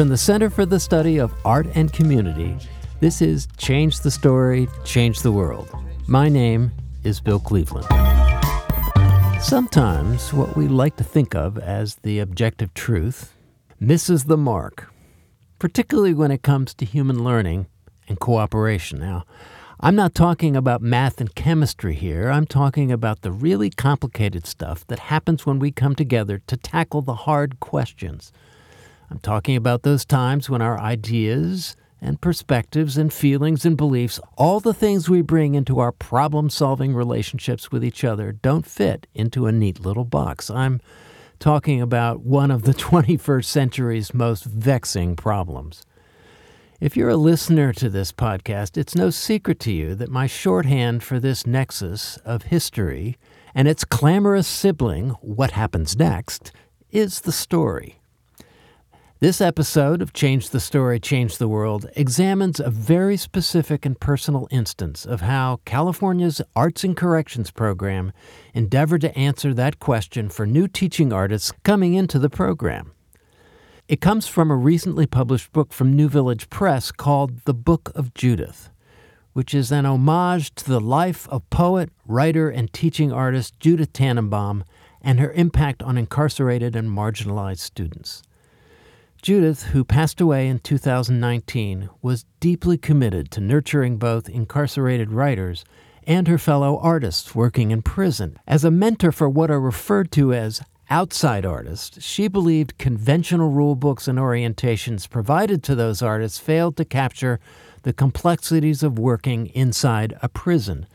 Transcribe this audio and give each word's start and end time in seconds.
from 0.00 0.08
the 0.08 0.16
Center 0.16 0.48
for 0.48 0.64
the 0.64 0.80
Study 0.80 1.18
of 1.18 1.30
Art 1.44 1.66
and 1.74 1.92
Community, 1.92 2.56
this 3.00 3.20
is 3.20 3.46
Change 3.58 4.00
the 4.00 4.10
Story, 4.10 4.66
Change 4.82 5.20
the 5.20 5.30
World. 5.30 5.68
My 6.06 6.26
name 6.30 6.72
is 7.04 7.20
Bill 7.20 7.38
Cleveland. 7.38 7.86
Sometimes 9.42 10.32
what 10.32 10.56
we 10.56 10.68
like 10.68 10.96
to 10.96 11.04
think 11.04 11.34
of 11.34 11.58
as 11.58 11.96
the 11.96 12.18
objective 12.18 12.72
truth 12.72 13.34
misses 13.78 14.24
the 14.24 14.38
mark, 14.38 14.90
particularly 15.58 16.14
when 16.14 16.30
it 16.30 16.42
comes 16.42 16.72
to 16.76 16.86
human 16.86 17.22
learning 17.22 17.66
and 18.08 18.18
cooperation. 18.18 19.00
Now, 19.00 19.26
I'm 19.80 19.96
not 19.96 20.14
talking 20.14 20.56
about 20.56 20.80
math 20.80 21.20
and 21.20 21.34
chemistry 21.34 21.94
here. 21.94 22.30
I'm 22.30 22.46
talking 22.46 22.90
about 22.90 23.20
the 23.20 23.32
really 23.32 23.68
complicated 23.68 24.46
stuff 24.46 24.86
that 24.86 24.98
happens 24.98 25.44
when 25.44 25.58
we 25.58 25.70
come 25.70 25.94
together 25.94 26.40
to 26.46 26.56
tackle 26.56 27.02
the 27.02 27.16
hard 27.16 27.60
questions. 27.60 28.32
I'm 29.10 29.18
talking 29.18 29.56
about 29.56 29.82
those 29.82 30.04
times 30.04 30.48
when 30.48 30.62
our 30.62 30.78
ideas 30.78 31.76
and 32.00 32.20
perspectives 32.20 32.96
and 32.96 33.12
feelings 33.12 33.66
and 33.66 33.76
beliefs, 33.76 34.20
all 34.38 34.60
the 34.60 34.72
things 34.72 35.10
we 35.10 35.20
bring 35.20 35.54
into 35.54 35.80
our 35.80 35.92
problem 35.92 36.48
solving 36.48 36.94
relationships 36.94 37.70
with 37.70 37.84
each 37.84 38.04
other, 38.04 38.32
don't 38.32 38.64
fit 38.64 39.06
into 39.14 39.46
a 39.46 39.52
neat 39.52 39.80
little 39.80 40.04
box. 40.04 40.48
I'm 40.48 40.80
talking 41.40 41.82
about 41.82 42.20
one 42.20 42.50
of 42.50 42.62
the 42.62 42.72
21st 42.74 43.44
century's 43.44 44.14
most 44.14 44.44
vexing 44.44 45.16
problems. 45.16 45.84
If 46.80 46.96
you're 46.96 47.10
a 47.10 47.16
listener 47.16 47.74
to 47.74 47.90
this 47.90 48.12
podcast, 48.12 48.78
it's 48.78 48.94
no 48.94 49.10
secret 49.10 49.60
to 49.60 49.72
you 49.72 49.94
that 49.96 50.08
my 50.08 50.26
shorthand 50.26 51.02
for 51.02 51.20
this 51.20 51.46
nexus 51.46 52.16
of 52.24 52.44
history 52.44 53.18
and 53.54 53.68
its 53.68 53.84
clamorous 53.84 54.46
sibling, 54.46 55.10
What 55.20 55.50
Happens 55.50 55.98
Next, 55.98 56.52
is 56.90 57.20
the 57.20 57.32
story. 57.32 57.99
This 59.20 59.42
episode 59.42 60.00
of 60.00 60.14
Change 60.14 60.48
the 60.48 60.60
Story, 60.60 60.98
Change 60.98 61.36
the 61.36 61.46
World 61.46 61.84
examines 61.94 62.58
a 62.58 62.70
very 62.70 63.18
specific 63.18 63.84
and 63.84 64.00
personal 64.00 64.48
instance 64.50 65.04
of 65.04 65.20
how 65.20 65.60
California's 65.66 66.40
Arts 66.56 66.84
in 66.84 66.94
Corrections 66.94 67.50
program 67.50 68.14
endeavored 68.54 69.02
to 69.02 69.14
answer 69.18 69.52
that 69.52 69.78
question 69.78 70.30
for 70.30 70.46
new 70.46 70.66
teaching 70.66 71.12
artists 71.12 71.52
coming 71.64 71.92
into 71.92 72.18
the 72.18 72.30
program. 72.30 72.92
It 73.88 74.00
comes 74.00 74.26
from 74.26 74.50
a 74.50 74.56
recently 74.56 75.04
published 75.04 75.52
book 75.52 75.74
from 75.74 75.94
New 75.94 76.08
Village 76.08 76.48
Press 76.48 76.90
called 76.90 77.44
The 77.44 77.52
Book 77.52 77.92
of 77.94 78.14
Judith, 78.14 78.70
which 79.34 79.52
is 79.52 79.70
an 79.70 79.84
homage 79.84 80.54
to 80.54 80.66
the 80.66 80.80
life 80.80 81.28
of 81.28 81.50
poet, 81.50 81.90
writer, 82.06 82.48
and 82.48 82.72
teaching 82.72 83.12
artist 83.12 83.60
Judith 83.60 83.92
Tannenbaum 83.92 84.64
and 85.02 85.20
her 85.20 85.32
impact 85.32 85.82
on 85.82 85.98
incarcerated 85.98 86.74
and 86.74 86.88
marginalized 86.88 87.58
students. 87.58 88.22
Judith, 89.22 89.64
who 89.64 89.84
passed 89.84 90.18
away 90.20 90.48
in 90.48 90.60
2019, 90.60 91.90
was 92.00 92.24
deeply 92.40 92.78
committed 92.78 93.30
to 93.30 93.40
nurturing 93.40 93.98
both 93.98 94.30
incarcerated 94.30 95.12
writers 95.12 95.62
and 96.06 96.26
her 96.26 96.38
fellow 96.38 96.78
artists 96.78 97.34
working 97.34 97.70
in 97.70 97.82
prison. 97.82 98.38
As 98.46 98.64
a 98.64 98.70
mentor 98.70 99.12
for 99.12 99.28
what 99.28 99.50
are 99.50 99.60
referred 99.60 100.10
to 100.12 100.32
as 100.32 100.62
outside 100.88 101.44
artists, 101.44 102.02
she 102.02 102.28
believed 102.28 102.78
conventional 102.78 103.50
rule 103.50 103.74
books 103.76 104.08
and 104.08 104.18
orientations 104.18 105.08
provided 105.08 105.62
to 105.64 105.74
those 105.74 106.00
artists 106.00 106.38
failed 106.38 106.78
to 106.78 106.84
capture 106.86 107.38
the 107.82 107.92
complexities 107.92 108.82
of 108.82 108.98
working 108.98 109.48
inside 109.48 110.16
a 110.22 110.30
prison. 110.30 110.86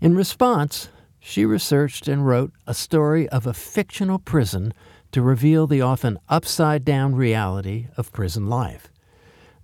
In 0.00 0.14
response, 0.14 0.88
she 1.20 1.44
researched 1.44 2.08
and 2.08 2.26
wrote 2.26 2.52
a 2.66 2.72
story 2.72 3.28
of 3.28 3.46
a 3.46 3.54
fictional 3.54 4.18
prison 4.18 4.72
to 5.12 5.22
reveal 5.22 5.66
the 5.66 5.80
often 5.80 6.18
upside 6.28 6.84
down 6.84 7.14
reality 7.14 7.86
of 7.96 8.12
prison 8.12 8.48
life. 8.48 8.88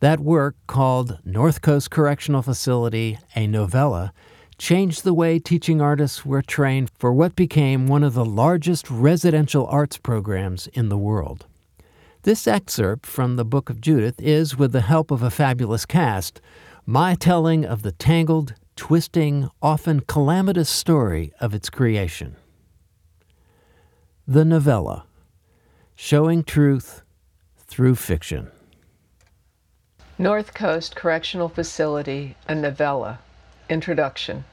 That 0.01 0.21
work, 0.21 0.55
called 0.67 1.19
North 1.25 1.61
Coast 1.61 1.91
Correctional 1.91 2.43
Facility, 2.43 3.19
a 3.35 3.47
novella, 3.47 4.13
changed 4.59 5.05
the 5.05 5.15
way 5.15 5.39
teaching 5.39 5.81
artists 5.81 6.25
were 6.25 6.43
trained 6.43 6.91
for 6.99 7.13
what 7.13 7.35
became 7.35 7.87
one 7.87 8.05
of 8.05 8.15
the 8.15 8.25
largest 8.25 8.91
residential 8.91 9.67
arts 9.67 9.97
programs 9.97 10.67
in 10.69 10.89
the 10.89 10.99
world. 10.99 11.47
This 12.23 12.47
excerpt 12.47 13.07
from 13.07 13.37
the 13.37 13.45
Book 13.45 13.71
of 13.71 13.81
Judith 13.81 14.21
is, 14.21 14.57
with 14.57 14.73
the 14.73 14.83
help 14.83 15.11
of 15.11 15.23
a 15.23 15.31
fabulous 15.31 15.87
cast, 15.87 16.41
my 16.85 17.15
telling 17.15 17.65
of 17.65 17.83
the 17.83 17.93
tangled, 17.93 18.55
twisting, 18.77 19.49
often 19.63 20.01
calamitous 20.01 20.69
story 20.69 21.33
of 21.41 21.55
its 21.55 21.71
creation. 21.71 22.37
The 24.27 24.45
Novella 24.45 25.08
Showing 26.01 26.45
Truth 26.45 27.03
Through 27.57 27.97
Fiction. 27.97 28.53
North 30.17 30.55
Coast 30.55 30.95
Correctional 30.95 31.49
Facility, 31.49 32.37
a 32.47 32.55
novella. 32.55 33.19
Introduction 33.69 34.45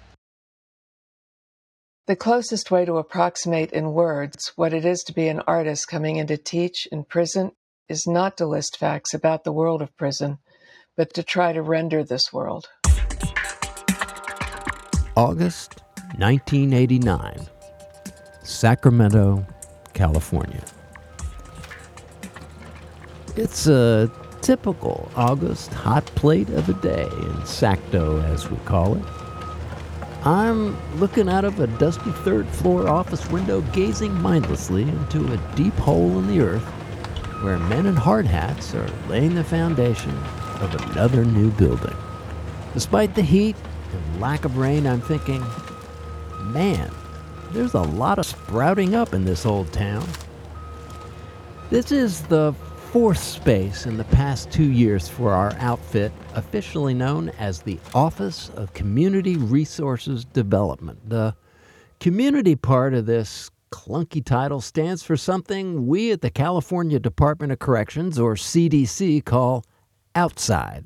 The 2.08 2.16
closest 2.16 2.72
way 2.72 2.84
to 2.86 2.98
approximate 2.98 3.72
in 3.72 3.94
words 3.94 4.54
what 4.56 4.74
it 4.74 4.86
is 4.86 5.04
to 5.04 5.14
be 5.14 5.28
an 5.28 5.40
artist 5.46 5.88
coming 5.88 6.16
in 6.16 6.26
to 6.28 6.38
teach 6.38 6.88
in 6.92 7.04
prison 7.04 7.52
is 7.88 8.08
not 8.08 8.38
to 8.38 8.48
list 8.48 8.78
facts 8.78 9.14
about 9.14 9.44
the 9.44 9.54
world 9.54 9.84
of 9.84 9.96
prison, 9.96 10.40
but 10.98 11.14
to 11.14 11.22
try 11.22 11.54
to 11.54 11.62
render 11.62 12.04
this 12.04 12.34
world. 12.34 12.68
August 15.16 15.84
1989, 16.18 17.46
Sacramento, 18.42 19.46
California. 19.94 20.64
It's 23.38 23.68
a 23.68 24.10
typical 24.42 25.12
August 25.18 25.74
hot 25.74 26.06
plate 26.16 26.48
of 26.50 26.70
a 26.70 26.74
day 26.74 27.04
in 27.04 27.34
Sacto, 27.44 28.24
as 28.24 28.50
we 28.50 28.56
call 28.60 28.96
it. 28.96 29.04
I'm 30.26 30.78
looking 31.02 31.28
out 31.28 31.44
of 31.44 31.60
a 31.60 31.68
dusty 31.68 32.12
third 32.12 32.48
floor 32.48 32.88
office 32.88 33.30
window, 33.30 33.60
gazing 33.74 34.14
mindlessly 34.22 34.84
into 34.84 35.34
a 35.34 35.56
deep 35.56 35.74
hole 35.74 36.18
in 36.18 36.28
the 36.28 36.40
earth 36.40 36.64
where 37.44 37.60
men 37.60 37.88
in 37.88 37.96
hard 37.98 38.26
hats 38.26 38.74
are 38.74 38.90
laying 39.10 39.36
the 39.36 39.44
foundation 39.44 40.18
of 40.62 40.74
another 40.92 41.26
new 41.26 41.52
building. 41.52 41.96
Despite 42.74 43.16
the 43.16 43.22
heat 43.22 43.58
and 43.92 44.22
lack 44.22 44.46
of 44.46 44.58
rain, 44.58 44.88
I'm 44.88 45.02
thinking, 45.02 45.44
man, 46.42 46.90
there's 47.52 47.74
a 47.74 47.82
lot 47.82 48.18
of 48.18 48.26
sprouting 48.26 48.96
up 48.96 49.14
in 49.14 49.26
this 49.26 49.46
old 49.46 49.74
town. 49.74 50.08
This 51.70 51.92
is 51.92 52.22
the 52.24 52.56
fourth 52.96 53.18
space 53.18 53.86
in 53.86 53.98
the 53.98 54.06
past 54.06 54.50
two 54.50 54.72
years 54.72 55.06
for 55.06 55.34
our 55.34 55.54
outfit, 55.60 56.14
officially 56.34 56.94
known 56.94 57.28
as 57.32 57.62
the 57.62 57.78
Office 57.94 58.50
of 58.56 58.74
Community 58.74 59.36
Resources 59.36 60.24
Development. 60.24 60.98
The 61.10 61.36
community 62.00 62.56
part 62.56 62.94
of 62.94 63.06
this 63.06 63.52
clunky 63.70 64.24
title 64.24 64.62
stands 64.62 65.04
for 65.04 65.18
something 65.18 65.88
we 65.88 66.14
at 66.14 66.22
the 66.22 66.30
California 66.30 66.98
Department 66.98 67.52
of 67.52 67.60
Corrections, 67.60 68.18
or 68.18 68.36
CDC, 68.36 69.26
call 69.26 69.66
outside. 70.16 70.86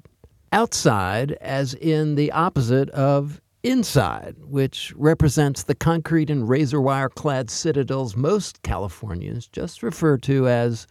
Outside, 0.51 1.33
as 1.33 1.75
in 1.75 2.15
the 2.15 2.31
opposite 2.31 2.89
of 2.89 3.39
inside, 3.61 4.35
which 4.39 4.95
represents 4.95 5.61
the 5.61 5.75
concrete 5.75 6.31
and 6.31 6.49
razor 6.49 6.81
wire 6.81 7.09
clad 7.09 7.51
citadels 7.51 8.15
most 8.15 8.63
Californians 8.63 9.45
just 9.45 9.83
refer 9.83 10.17
to 10.17 10.47
as 10.47 10.87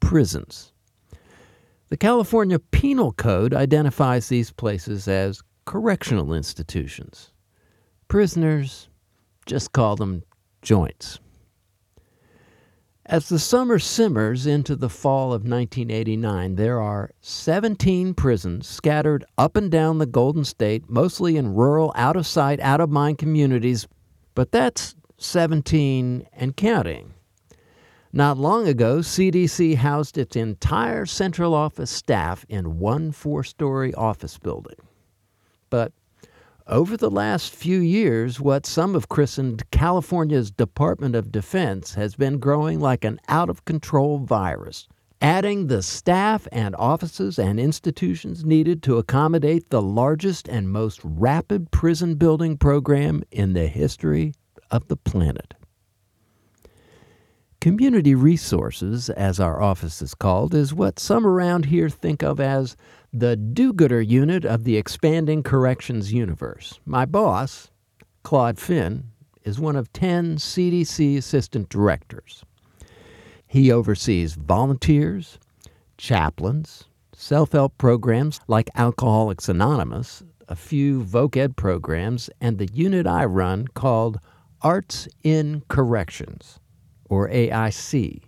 prisons. 0.00 0.72
The 1.88 1.96
California 1.96 2.58
Penal 2.58 3.12
Code 3.12 3.54
identifies 3.54 4.28
these 4.28 4.50
places 4.50 5.06
as 5.06 5.42
correctional 5.66 6.34
institutions. 6.34 7.32
Prisoners 8.08 8.88
just 9.46 9.72
call 9.72 9.96
them 9.96 10.22
joints. 10.62 11.20
As 13.08 13.28
the 13.28 13.38
summer 13.38 13.78
simmers 13.78 14.48
into 14.48 14.74
the 14.74 14.88
fall 14.88 15.26
of 15.26 15.42
1989, 15.42 16.56
there 16.56 16.80
are 16.80 17.12
17 17.20 18.14
prisons 18.14 18.66
scattered 18.66 19.24
up 19.38 19.56
and 19.56 19.70
down 19.70 19.98
the 19.98 20.06
Golden 20.06 20.44
State, 20.44 20.90
mostly 20.90 21.36
in 21.36 21.54
rural, 21.54 21.92
out 21.94 22.16
of 22.16 22.26
sight, 22.26 22.58
out 22.58 22.80
of 22.80 22.90
mind 22.90 23.18
communities, 23.18 23.86
but 24.34 24.50
that's 24.50 24.96
17 25.18 26.26
and 26.32 26.56
counting. 26.56 27.14
Not 28.16 28.38
long 28.38 28.66
ago, 28.66 29.00
CDC 29.00 29.74
housed 29.74 30.16
its 30.16 30.36
entire 30.36 31.04
central 31.04 31.52
office 31.52 31.90
staff 31.90 32.46
in 32.48 32.78
one 32.78 33.12
four 33.12 33.44
story 33.44 33.92
office 33.92 34.38
building. 34.38 34.78
But 35.68 35.92
over 36.66 36.96
the 36.96 37.10
last 37.10 37.54
few 37.54 37.78
years, 37.78 38.40
what 38.40 38.64
some 38.64 38.94
have 38.94 39.10
christened 39.10 39.70
California's 39.70 40.50
Department 40.50 41.14
of 41.14 41.30
Defense 41.30 41.92
has 41.92 42.14
been 42.14 42.38
growing 42.38 42.80
like 42.80 43.04
an 43.04 43.20
out 43.28 43.50
of 43.50 43.66
control 43.66 44.16
virus, 44.16 44.88
adding 45.20 45.66
the 45.66 45.82
staff 45.82 46.48
and 46.50 46.74
offices 46.76 47.38
and 47.38 47.60
institutions 47.60 48.46
needed 48.46 48.82
to 48.84 48.96
accommodate 48.96 49.68
the 49.68 49.82
largest 49.82 50.48
and 50.48 50.70
most 50.70 51.00
rapid 51.04 51.70
prison 51.70 52.14
building 52.14 52.56
program 52.56 53.22
in 53.30 53.52
the 53.52 53.66
history 53.66 54.32
of 54.70 54.88
the 54.88 54.96
planet. 54.96 55.52
Community 57.66 58.14
resources, 58.14 59.10
as 59.10 59.40
our 59.40 59.60
office 59.60 60.00
is 60.00 60.14
called, 60.14 60.54
is 60.54 60.72
what 60.72 61.00
some 61.00 61.26
around 61.26 61.64
here 61.64 61.88
think 61.88 62.22
of 62.22 62.38
as 62.38 62.76
the 63.12 63.34
do 63.34 63.72
gooder 63.72 64.00
unit 64.00 64.44
of 64.44 64.62
the 64.62 64.76
expanding 64.76 65.42
corrections 65.42 66.12
universe. 66.12 66.78
My 66.86 67.04
boss, 67.04 67.72
Claude 68.22 68.60
Finn, 68.60 69.10
is 69.42 69.58
one 69.58 69.74
of 69.74 69.92
10 69.92 70.36
CDC 70.36 71.16
assistant 71.16 71.68
directors. 71.68 72.44
He 73.48 73.72
oversees 73.72 74.34
volunteers, 74.34 75.40
chaplains, 75.98 76.84
self 77.14 77.50
help 77.50 77.76
programs 77.78 78.38
like 78.46 78.70
Alcoholics 78.76 79.48
Anonymous, 79.48 80.22
a 80.46 80.54
few 80.54 81.02
voc 81.02 81.36
ed 81.36 81.56
programs, 81.56 82.30
and 82.40 82.58
the 82.58 82.70
unit 82.72 83.08
I 83.08 83.24
run 83.24 83.66
called 83.66 84.20
Arts 84.62 85.08
in 85.24 85.64
Corrections 85.66 86.60
or 87.08 87.28
AIC. 87.28 88.22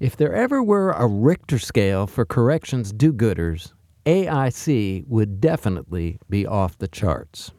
If 0.00 0.16
there 0.16 0.34
ever 0.34 0.62
were 0.62 0.90
a 0.90 1.06
Richter 1.06 1.58
scale 1.58 2.06
for 2.06 2.24
corrections 2.24 2.92
do 2.92 3.12
gooders, 3.12 3.72
AIC 4.06 5.06
would 5.06 5.40
definitely 5.40 6.18
be 6.28 6.46
off 6.46 6.76
the 6.78 6.88
charts. 6.88 7.52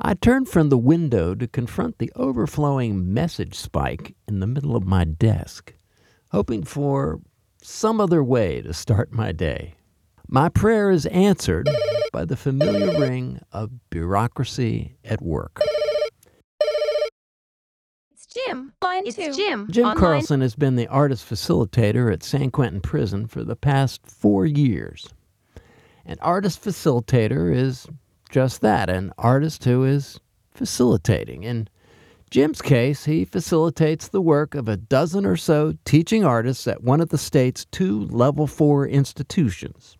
I 0.00 0.14
turned 0.14 0.48
from 0.48 0.68
the 0.68 0.78
window 0.78 1.34
to 1.34 1.46
confront 1.46 1.98
the 1.98 2.12
overflowing 2.14 3.12
message 3.12 3.54
spike 3.54 4.14
in 4.28 4.40
the 4.40 4.46
middle 4.46 4.76
of 4.76 4.86
my 4.86 5.04
desk, 5.04 5.72
hoping 6.30 6.62
for 6.62 7.20
some 7.62 8.00
other 8.00 8.22
way 8.22 8.60
to 8.60 8.74
start 8.74 9.12
my 9.12 9.32
day. 9.32 9.74
My 10.28 10.48
prayer 10.48 10.90
is 10.90 11.06
answered 11.06 11.68
by 12.12 12.24
the 12.24 12.36
familiar 12.36 12.98
ring 12.98 13.40
of 13.52 13.70
bureaucracy 13.90 14.96
at 15.04 15.22
work. 15.22 15.60
Jim. 18.34 18.72
Line 18.82 19.06
It's 19.06 19.16
two. 19.16 19.32
Jim. 19.32 19.68
Jim 19.70 19.84
on 19.84 19.94
line- 19.94 20.00
Carlson 20.00 20.40
has 20.40 20.54
been 20.54 20.76
the 20.76 20.88
artist 20.88 21.28
facilitator 21.28 22.12
at 22.12 22.22
San 22.22 22.50
Quentin 22.50 22.80
Prison 22.80 23.26
for 23.26 23.44
the 23.44 23.56
past 23.56 24.00
four 24.06 24.44
years. 24.44 25.08
An 26.04 26.18
artist 26.20 26.62
facilitator 26.62 27.54
is 27.54 27.86
just 28.30 28.60
that 28.60 28.90
an 28.90 29.12
artist 29.16 29.64
who 29.64 29.84
is 29.84 30.18
facilitating. 30.50 31.44
In 31.44 31.68
Jim's 32.30 32.60
case, 32.60 33.04
he 33.04 33.24
facilitates 33.24 34.08
the 34.08 34.20
work 34.20 34.54
of 34.54 34.68
a 34.68 34.76
dozen 34.76 35.24
or 35.24 35.36
so 35.36 35.74
teaching 35.84 36.24
artists 36.24 36.66
at 36.66 36.82
one 36.82 37.00
of 37.00 37.10
the 37.10 37.18
state's 37.18 37.64
two 37.66 38.06
level 38.06 38.46
four 38.46 38.86
institutions. 38.86 39.96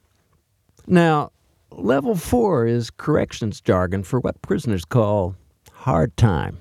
Now, 0.87 1.31
level 1.71 2.17
four 2.17 2.67
is 2.67 2.91
corrections 2.91 3.61
jargon 3.61 4.03
for 4.03 4.21
what 4.21 4.43
prisoners 4.43 4.85
call 4.85 5.37
hard 5.73 6.17
time. 6.17 6.59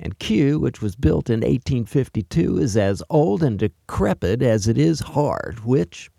And 0.00 0.18
Q, 0.18 0.60
which 0.60 0.80
was 0.80 0.94
built 0.94 1.28
in 1.28 1.40
1852, 1.40 2.58
is 2.58 2.76
as 2.76 3.02
old 3.10 3.42
and 3.42 3.58
decrepit 3.58 4.42
as 4.42 4.68
it 4.68 4.78
is 4.78 5.00
hard, 5.00 5.64
which 5.64 6.10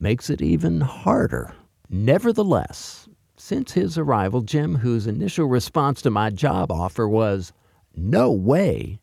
makes 0.00 0.28
it 0.28 0.42
even 0.42 0.80
harder. 0.80 1.54
Nevertheless, 1.88 3.08
since 3.36 3.72
his 3.72 3.96
arrival, 3.96 4.40
Jim, 4.40 4.76
whose 4.76 5.06
initial 5.06 5.46
response 5.46 6.02
to 6.02 6.10
my 6.10 6.30
job 6.30 6.72
offer 6.72 7.08
was, 7.08 7.52
No 7.94 8.32
way, 8.32 9.00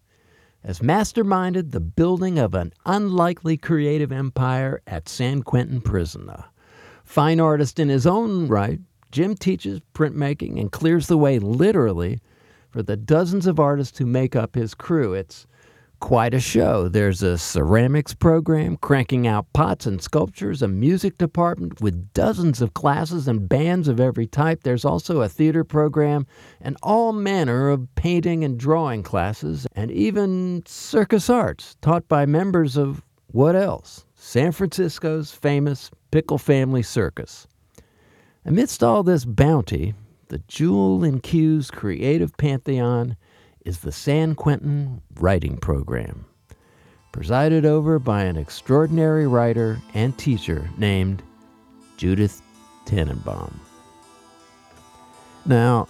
has 0.66 0.80
masterminded 0.80 1.72
the 1.72 1.80
building 1.80 2.38
of 2.38 2.54
an 2.54 2.74
unlikely 2.86 3.58
creative 3.58 4.12
empire 4.12 4.82
at 4.86 5.08
San 5.08 5.44
Quentin 5.44 5.82
Prison. 5.82 6.30
A 6.30 6.50
fine 7.04 7.40
artist 7.40 7.80
in 7.80 7.90
his 7.90 8.06
own 8.06 8.48
right, 8.48 8.80
Jim 9.12 9.36
teaches 9.36 9.82
printmaking 9.94 10.60
and 10.60 10.72
clears 10.72 11.08
the 11.08 11.18
way 11.18 11.40
literally 11.40 12.20
for 12.70 12.84
the 12.84 12.98
dozens 12.98 13.48
of 13.48 13.60
artists 13.60 13.98
who 13.98 14.06
make 14.06 14.36
up 14.36 14.56
his 14.56 14.74
crew. 14.74 15.14
It's 15.14 15.48
quite 16.00 16.34
a 16.34 16.40
show. 16.40 16.88
There's 16.88 17.22
a 17.22 17.38
ceramics 17.38 18.14
program 18.14 18.78
cranking 18.78 19.28
out 19.28 19.52
pots 19.54 19.86
and 19.86 20.02
sculptures, 20.02 20.62
a 20.62 20.68
music 20.68 21.18
department 21.18 21.82
with 21.82 22.14
dozens 22.14 22.62
of 22.62 22.74
classes 22.74 23.28
and 23.28 23.50
bands 23.50 23.88
of 23.88 24.00
every 24.00 24.28
type. 24.28 24.64
There's 24.64 24.86
also 24.86 25.22
a 25.22 25.30
theater 25.30 25.64
program 25.64 26.26
and 26.62 26.78
all 26.82 27.12
manner 27.12 27.70
of 27.70 27.94
painting 27.96 28.44
and 28.44 28.58
drawing 28.58 29.04
classes, 29.04 29.68
and 29.76 29.92
even 29.92 30.64
circus 30.66 31.30
arts 31.30 31.76
taught 31.82 32.08
by 32.08 32.26
members 32.26 32.78
of 32.78 33.04
what 33.28 33.56
else? 33.56 34.06
San 34.16 34.52
Francisco's 34.52 35.32
famous 35.32 35.92
Pickle 36.12 36.38
Family 36.38 36.82
Circus. 36.82 37.48
Amidst 38.46 38.84
all 38.84 39.04
this 39.04 39.26
bounty, 39.26 39.94
the 40.30 40.40
jewel 40.48 41.04
in 41.04 41.20
Q's 41.20 41.72
creative 41.72 42.38
pantheon 42.38 43.18
is 43.66 43.80
the 43.80 43.92
San 43.92 44.36
Quentin 44.36 45.02
Writing 45.16 45.58
Program, 45.58 46.26
presided 47.12 47.66
over 47.66 47.98
by 47.98 48.24
an 48.24 48.38
extraordinary 48.38 49.28
writer 49.28 49.82
and 49.96 50.16
teacher 50.18 50.70
named 50.78 51.24
Judith 51.98 52.44
Tannenbaum. 52.86 53.60
Now, 55.48 55.88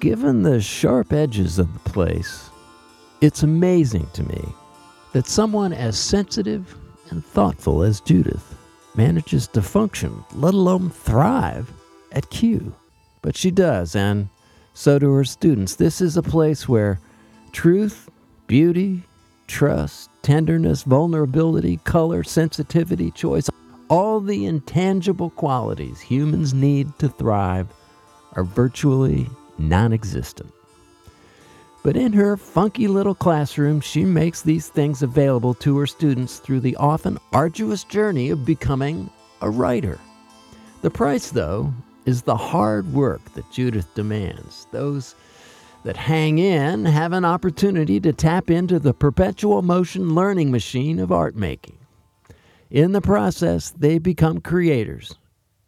given 0.00 0.42
the 0.42 0.62
sharp 0.62 1.12
edges 1.12 1.58
of 1.58 1.72
the 1.72 1.90
place, 1.90 2.48
it's 3.20 3.42
amazing 3.42 4.08
to 4.14 4.22
me 4.22 4.42
that 5.12 5.26
someone 5.26 5.74
as 5.74 5.98
sensitive 5.98 6.74
and 7.10 7.22
thoughtful 7.22 7.82
as 7.82 8.00
Judith 8.00 8.54
manages 8.94 9.46
to 9.48 9.60
function, 9.60 10.24
let 10.32 10.54
alone 10.54 10.88
thrive, 10.88 11.70
at 12.12 12.28
Q. 12.30 12.74
But 13.22 13.36
she 13.36 13.50
does, 13.50 13.94
and 13.94 14.28
so 14.74 14.98
do 14.98 15.12
her 15.12 15.24
students. 15.24 15.76
This 15.76 16.00
is 16.00 16.16
a 16.16 16.22
place 16.22 16.68
where 16.68 16.98
truth, 17.52 18.08
beauty, 18.46 19.02
trust, 19.46 20.10
tenderness, 20.22 20.84
vulnerability, 20.84 21.78
color, 21.84 22.22
sensitivity, 22.22 23.10
choice, 23.10 23.50
all 23.88 24.20
the 24.20 24.46
intangible 24.46 25.30
qualities 25.30 26.00
humans 26.00 26.54
need 26.54 26.96
to 26.98 27.08
thrive 27.08 27.66
are 28.32 28.44
virtually 28.44 29.28
non 29.58 29.92
existent. 29.92 30.52
But 31.82 31.96
in 31.96 32.12
her 32.12 32.36
funky 32.36 32.86
little 32.86 33.14
classroom, 33.14 33.80
she 33.80 34.04
makes 34.04 34.42
these 34.42 34.68
things 34.68 35.02
available 35.02 35.54
to 35.54 35.78
her 35.78 35.86
students 35.86 36.38
through 36.38 36.60
the 36.60 36.76
often 36.76 37.18
arduous 37.32 37.84
journey 37.84 38.30
of 38.30 38.44
becoming 38.44 39.10
a 39.40 39.50
writer. 39.50 39.98
The 40.82 40.90
price, 40.90 41.30
though, 41.30 41.72
is 42.06 42.22
the 42.22 42.36
hard 42.36 42.92
work 42.92 43.22
that 43.34 43.50
Judith 43.50 43.86
demands. 43.94 44.66
Those 44.72 45.14
that 45.84 45.96
hang 45.96 46.38
in 46.38 46.84
have 46.84 47.12
an 47.12 47.24
opportunity 47.24 48.00
to 48.00 48.12
tap 48.12 48.50
into 48.50 48.78
the 48.78 48.92
perpetual 48.92 49.62
motion 49.62 50.14
learning 50.14 50.50
machine 50.50 50.98
of 50.98 51.10
art 51.10 51.34
making. 51.34 51.78
In 52.70 52.92
the 52.92 53.00
process, 53.00 53.70
they 53.70 53.98
become 53.98 54.40
creators 54.40 55.16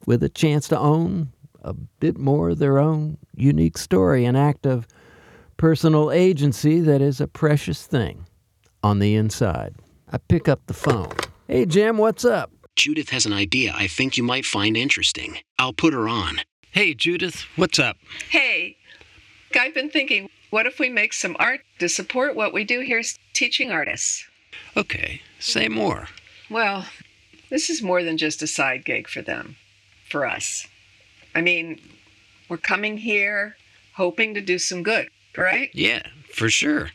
with 0.06 0.22
a 0.22 0.28
chance 0.28 0.68
to 0.68 0.78
own 0.78 1.32
a 1.62 1.72
bit 1.72 2.18
more 2.18 2.50
of 2.50 2.58
their 2.58 2.78
own 2.78 3.18
unique 3.34 3.78
story, 3.78 4.24
an 4.24 4.36
act 4.36 4.66
of 4.66 4.86
personal 5.56 6.10
agency 6.10 6.80
that 6.80 7.00
is 7.00 7.20
a 7.20 7.26
precious 7.26 7.86
thing 7.86 8.26
on 8.82 8.98
the 8.98 9.14
inside. 9.14 9.74
I 10.10 10.18
pick 10.18 10.48
up 10.48 10.60
the 10.66 10.74
phone. 10.74 11.12
Hey, 11.46 11.66
Jim, 11.66 11.98
what's 11.98 12.24
up? 12.24 12.50
Judith 12.76 13.10
has 13.10 13.26
an 13.26 13.32
idea 13.32 13.72
I 13.74 13.86
think 13.86 14.16
you 14.16 14.22
might 14.22 14.44
find 14.44 14.76
interesting. 14.76 15.38
I'll 15.58 15.72
put 15.72 15.92
her 15.92 16.08
on. 16.08 16.40
Hey, 16.70 16.94
Judith, 16.94 17.44
what's 17.56 17.78
up? 17.78 17.96
Hey, 18.30 18.76
I've 19.58 19.74
been 19.74 19.90
thinking, 19.90 20.30
what 20.50 20.66
if 20.66 20.78
we 20.78 20.88
make 20.88 21.12
some 21.12 21.36
art 21.38 21.60
to 21.78 21.88
support 21.88 22.34
what 22.34 22.52
we 22.52 22.64
do 22.64 22.80
here 22.80 22.98
as 22.98 23.18
teaching 23.34 23.70
artists? 23.70 24.24
Okay, 24.76 25.20
say 25.38 25.68
more. 25.68 26.08
Well, 26.50 26.86
this 27.50 27.68
is 27.68 27.82
more 27.82 28.02
than 28.02 28.16
just 28.16 28.42
a 28.42 28.46
side 28.46 28.84
gig 28.84 29.08
for 29.08 29.22
them, 29.22 29.56
for 30.08 30.26
us. 30.26 30.66
I 31.34 31.40
mean, 31.42 31.80
we're 32.48 32.56
coming 32.56 32.98
here 32.98 33.56
hoping 33.94 34.34
to 34.34 34.40
do 34.40 34.58
some 34.58 34.82
good, 34.82 35.08
right? 35.36 35.70
Yeah, 35.74 36.02
for 36.32 36.48
sure. 36.48 36.90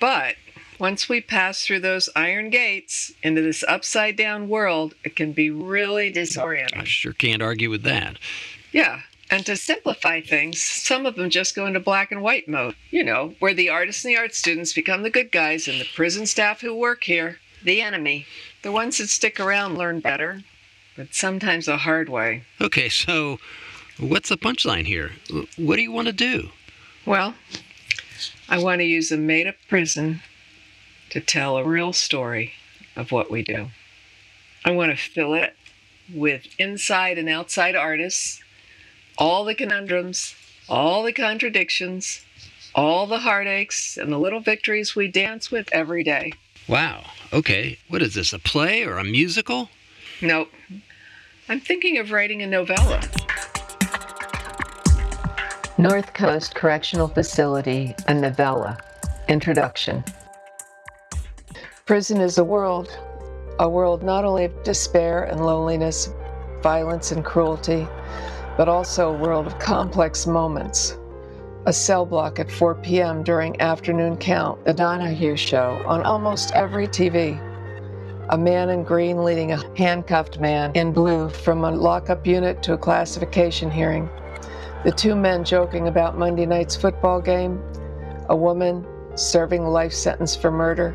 But 0.00 0.36
once 0.80 1.08
we 1.08 1.20
pass 1.20 1.64
through 1.64 1.80
those 1.80 2.08
iron 2.16 2.48
gates 2.48 3.12
into 3.22 3.42
this 3.42 3.62
upside 3.68 4.16
down 4.16 4.48
world, 4.48 4.94
it 5.04 5.14
can 5.14 5.32
be 5.32 5.50
really 5.50 6.10
disorienting. 6.10 6.80
I 6.80 6.84
sure 6.84 7.12
can't 7.12 7.42
argue 7.42 7.68
with 7.68 7.82
that. 7.82 8.16
Yeah. 8.72 9.02
And 9.30 9.46
to 9.46 9.56
simplify 9.56 10.20
things, 10.20 10.60
some 10.60 11.06
of 11.06 11.14
them 11.14 11.30
just 11.30 11.54
go 11.54 11.66
into 11.66 11.78
black 11.78 12.10
and 12.10 12.20
white 12.20 12.48
mode, 12.48 12.74
you 12.90 13.04
know, 13.04 13.34
where 13.38 13.54
the 13.54 13.68
artists 13.68 14.04
and 14.04 14.12
the 14.12 14.18
art 14.18 14.34
students 14.34 14.72
become 14.72 15.02
the 15.02 15.10
good 15.10 15.30
guys 15.30 15.68
and 15.68 15.80
the 15.80 15.86
prison 15.94 16.26
staff 16.26 16.62
who 16.62 16.74
work 16.74 17.04
here, 17.04 17.38
the 17.62 17.80
enemy. 17.80 18.26
The 18.62 18.72
ones 18.72 18.98
that 18.98 19.08
stick 19.08 19.38
around 19.38 19.78
learn 19.78 20.00
better, 20.00 20.42
but 20.96 21.14
sometimes 21.14 21.66
the 21.66 21.76
hard 21.76 22.08
way. 22.08 22.42
Okay, 22.60 22.88
so 22.88 23.38
what's 24.00 24.30
the 24.30 24.36
punchline 24.36 24.86
here? 24.86 25.12
What 25.56 25.76
do 25.76 25.82
you 25.82 25.92
want 25.92 26.08
to 26.08 26.12
do? 26.12 26.48
Well, 27.06 27.34
I 28.48 28.58
want 28.58 28.80
to 28.80 28.84
use 28.84 29.12
a 29.12 29.16
made 29.16 29.46
up 29.46 29.54
prison 29.68 30.22
to 31.10 31.20
tell 31.20 31.56
a 31.56 31.64
real 31.64 31.92
story 31.92 32.52
of 32.96 33.12
what 33.12 33.30
we 33.30 33.42
do. 33.42 33.68
I 34.64 34.70
want 34.70 34.90
to 34.90 34.96
fill 34.96 35.34
it 35.34 35.56
with 36.12 36.46
inside 36.58 37.18
and 37.18 37.28
outside 37.28 37.76
artists, 37.76 38.42
all 39.16 39.44
the 39.44 39.54
conundrums, 39.54 40.34
all 40.68 41.02
the 41.02 41.12
contradictions, 41.12 42.24
all 42.74 43.06
the 43.06 43.18
heartaches 43.18 43.98
and 44.00 44.12
the 44.12 44.18
little 44.18 44.40
victories 44.40 44.94
we 44.94 45.08
dance 45.08 45.50
with 45.50 45.68
every 45.72 46.04
day. 46.04 46.32
Wow. 46.68 47.04
Okay. 47.32 47.78
What 47.88 48.02
is 48.02 48.14
this, 48.14 48.32
a 48.32 48.38
play 48.38 48.84
or 48.84 48.98
a 48.98 49.04
musical? 49.04 49.70
Nope. 50.20 50.52
I'm 51.48 51.60
thinking 51.60 51.98
of 51.98 52.12
writing 52.12 52.42
a 52.42 52.46
novella. 52.46 53.00
North 55.78 56.12
Coast 56.12 56.54
Correctional 56.54 57.08
Facility, 57.08 57.94
a 58.06 58.14
novella. 58.14 58.78
Introduction. 59.28 60.04
Prison 61.90 62.20
is 62.20 62.38
a 62.38 62.44
world, 62.44 62.96
a 63.58 63.68
world 63.68 64.04
not 64.04 64.24
only 64.24 64.44
of 64.44 64.62
despair 64.62 65.24
and 65.24 65.44
loneliness, 65.44 66.14
violence 66.62 67.10
and 67.10 67.24
cruelty, 67.24 67.84
but 68.56 68.68
also 68.68 69.10
a 69.10 69.18
world 69.18 69.44
of 69.48 69.58
complex 69.58 70.24
moments. 70.24 70.96
A 71.66 71.72
cell 71.72 72.06
block 72.06 72.38
at 72.38 72.48
4 72.48 72.76
p.m. 72.76 73.24
during 73.24 73.60
afternoon 73.60 74.16
count, 74.18 74.64
the 74.64 74.72
Donahue 74.72 75.34
show 75.34 75.82
on 75.84 76.04
almost 76.04 76.52
every 76.52 76.86
TV. 76.86 77.40
A 78.28 78.38
man 78.38 78.68
in 78.68 78.84
green 78.84 79.24
leading 79.24 79.50
a 79.50 79.76
handcuffed 79.76 80.38
man 80.38 80.70
in 80.76 80.92
blue 80.92 81.28
from 81.28 81.64
a 81.64 81.72
lockup 81.72 82.24
unit 82.24 82.62
to 82.62 82.74
a 82.74 82.78
classification 82.78 83.68
hearing. 83.68 84.08
The 84.84 84.92
two 84.92 85.16
men 85.16 85.42
joking 85.42 85.88
about 85.88 86.16
Monday 86.16 86.46
night's 86.46 86.76
football 86.76 87.20
game. 87.20 87.60
A 88.28 88.36
woman 88.36 88.86
serving 89.16 89.66
life 89.66 89.92
sentence 89.92 90.36
for 90.36 90.52
murder 90.52 90.94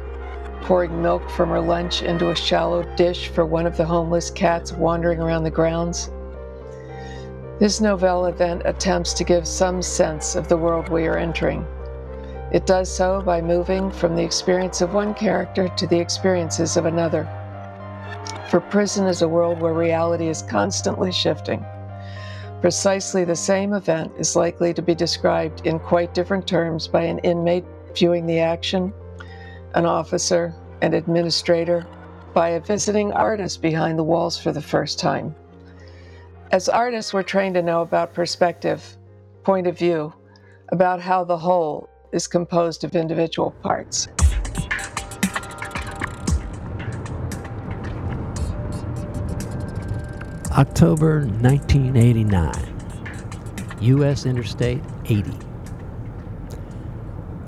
pouring 0.65 0.99
milk 0.99 1.29
from 1.29 1.49
her 1.49 1.61
lunch 1.61 2.01
into 2.01 2.31
a 2.31 2.35
shallow 2.35 2.81
dish 2.95 3.27
for 3.27 3.45
one 3.45 3.67
of 3.67 3.77
the 3.77 3.85
homeless 3.85 4.31
cats 4.31 4.73
wandering 4.73 5.19
around 5.19 5.43
the 5.43 5.51
grounds. 5.51 6.09
This 7.59 7.79
novella 7.79 8.33
then 8.33 8.63
attempts 8.65 9.13
to 9.13 9.23
give 9.23 9.47
some 9.47 9.83
sense 9.83 10.35
of 10.35 10.47
the 10.47 10.57
world 10.57 10.89
we 10.89 11.05
are 11.05 11.17
entering. 11.17 11.63
It 12.51 12.65
does 12.65 12.89
so 12.89 13.21
by 13.21 13.41
moving 13.41 13.91
from 13.91 14.15
the 14.15 14.23
experience 14.23 14.81
of 14.81 14.95
one 14.95 15.13
character 15.13 15.67
to 15.67 15.85
the 15.85 15.99
experiences 15.99 16.77
of 16.77 16.87
another. 16.87 17.29
For 18.49 18.59
prison 18.59 19.05
is 19.05 19.21
a 19.21 19.27
world 19.27 19.61
where 19.61 19.73
reality 19.73 20.29
is 20.29 20.41
constantly 20.41 21.11
shifting. 21.11 21.63
Precisely 22.61 23.23
the 23.23 23.35
same 23.35 23.73
event 23.73 24.11
is 24.17 24.35
likely 24.35 24.73
to 24.73 24.81
be 24.81 24.95
described 24.95 25.67
in 25.67 25.77
quite 25.77 26.15
different 26.15 26.47
terms 26.47 26.87
by 26.87 27.03
an 27.03 27.19
inmate 27.19 27.65
viewing 27.93 28.25
the 28.25 28.39
action 28.39 28.91
an 29.75 29.85
officer, 29.85 30.55
an 30.81 30.93
administrator, 30.93 31.85
by 32.33 32.49
a 32.49 32.59
visiting 32.59 33.11
artist 33.11 33.61
behind 33.61 33.99
the 33.99 34.03
walls 34.03 34.37
for 34.37 34.51
the 34.51 34.61
first 34.61 34.99
time. 34.99 35.33
As 36.51 36.69
artists, 36.69 37.13
we're 37.13 37.23
trained 37.23 37.55
to 37.55 37.61
know 37.61 37.81
about 37.81 38.13
perspective, 38.13 38.97
point 39.43 39.67
of 39.67 39.77
view, 39.77 40.13
about 40.69 41.01
how 41.01 41.25
the 41.25 41.37
whole 41.37 41.89
is 42.11 42.27
composed 42.27 42.85
of 42.85 42.95
individual 42.95 43.51
parts. 43.51 44.07
October 50.51 51.25
1989, 51.41 52.53
U.S. 53.81 54.25
Interstate 54.25 54.81
80. 55.05 55.31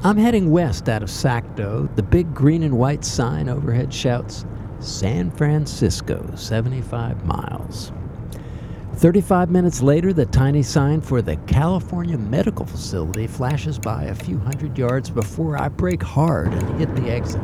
I'm 0.03 0.17
heading 0.17 0.51
west 0.51 0.89
out 0.89 1.01
of 1.01 1.09
Sacto. 1.09 1.93
The 1.95 2.03
big 2.03 2.31
green 2.33 2.61
and 2.61 2.77
white 2.77 3.03
sign 3.03 3.49
overhead 3.49 3.91
shouts 3.91 4.45
San 4.79 5.31
Francisco, 5.31 6.29
75 6.35 7.25
miles. 7.25 7.91
35 8.93 9.49
minutes 9.49 9.81
later, 9.81 10.13
the 10.13 10.27
tiny 10.27 10.61
sign 10.61 11.01
for 11.01 11.23
the 11.23 11.35
California 11.47 12.15
Medical 12.15 12.65
Facility 12.65 13.25
flashes 13.25 13.79
by 13.79 14.03
a 14.03 14.15
few 14.15 14.37
hundred 14.37 14.77
yards 14.77 15.09
before 15.09 15.57
I 15.59 15.67
brake 15.67 16.03
hard 16.03 16.53
and 16.53 16.79
hit 16.79 16.95
the 16.95 17.09
exit. 17.09 17.41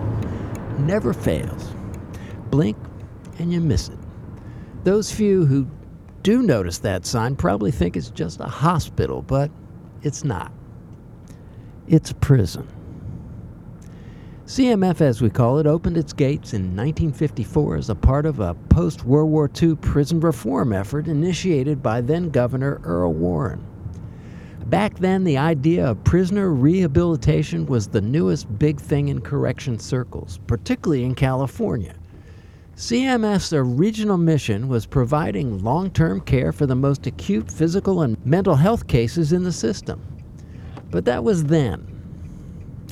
Never 0.78 1.12
fails. 1.12 1.74
Blink 2.52 2.78
and 3.40 3.52
you 3.52 3.62
miss 3.62 3.90
it. 3.90 3.98
Those 4.84 5.12
few 5.12 5.46
who 5.48 5.68
do 6.22 6.44
notice 6.44 6.78
that 6.80 7.08
sign 7.08 7.36
probably 7.36 7.72
think 7.72 7.98
it's 7.98 8.12
just 8.12 8.40
a 8.40 8.46
hospital, 8.46 9.24
but 9.24 9.50
it's 10.04 10.24
not. 10.24 10.52
It's 11.88 12.14
prison. 12.14 12.66
CMF, 14.46 15.02
as 15.02 15.22
we 15.22 15.30
call 15.30 15.60
it, 15.60 15.68
opened 15.68 15.98
its 15.98 16.14
gates 16.14 16.54
in 16.54 16.76
1954 16.78 17.76
as 17.76 17.90
a 17.90 17.96
part 17.96 18.26
of 18.26 18.40
a 18.40 18.56
post 18.70 19.04
World 19.04 19.30
War 19.30 19.52
II 19.62 19.76
prison 19.76 20.22
reform 20.22 20.72
effort 20.72 21.08
initiated 21.08 21.84
by 21.84 22.00
then 22.00 22.30
Governor 22.30 22.80
Earl 22.86 23.14
Warren. 23.14 23.66
Back 24.68 25.00
then, 25.00 25.26
the 25.26 25.38
idea 25.38 25.86
of 25.86 26.04
prisoner 26.06 26.52
rehabilitation 26.52 27.66
was 27.66 27.88
the 27.88 28.02
newest 28.02 28.58
big 28.58 28.80
thing 28.80 29.10
in 29.10 29.20
correction 29.20 29.78
circles, 29.78 30.40
particularly 30.48 31.04
in 31.04 31.16
California. 31.16 31.96
CMF's 32.78 33.52
original 33.52 34.18
mission 34.18 34.70
was 34.70 34.86
providing 34.86 35.62
long 35.62 35.92
term 35.92 36.22
care 36.22 36.54
for 36.54 36.66
the 36.66 36.76
most 36.76 37.08
acute 37.08 37.52
physical 37.52 38.04
and 38.04 38.26
mental 38.26 38.56
health 38.56 38.88
cases 38.88 39.34
in 39.34 39.44
the 39.44 39.52
system. 39.52 40.02
But 40.94 41.06
that 41.06 41.24
was 41.24 41.46
then. 41.46 41.88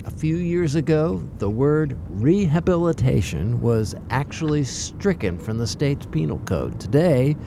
A 0.05 0.09
few 0.09 0.37
years 0.37 0.73
ago, 0.73 1.21
the 1.37 1.51
word 1.51 1.95
rehabilitation 2.09 3.61
was 3.61 3.93
actually 4.09 4.63
stricken 4.63 5.37
from 5.37 5.59
the 5.59 5.67
state's 5.67 6.07
penal 6.07 6.39
code. 6.39 6.79
Today, 6.79 7.37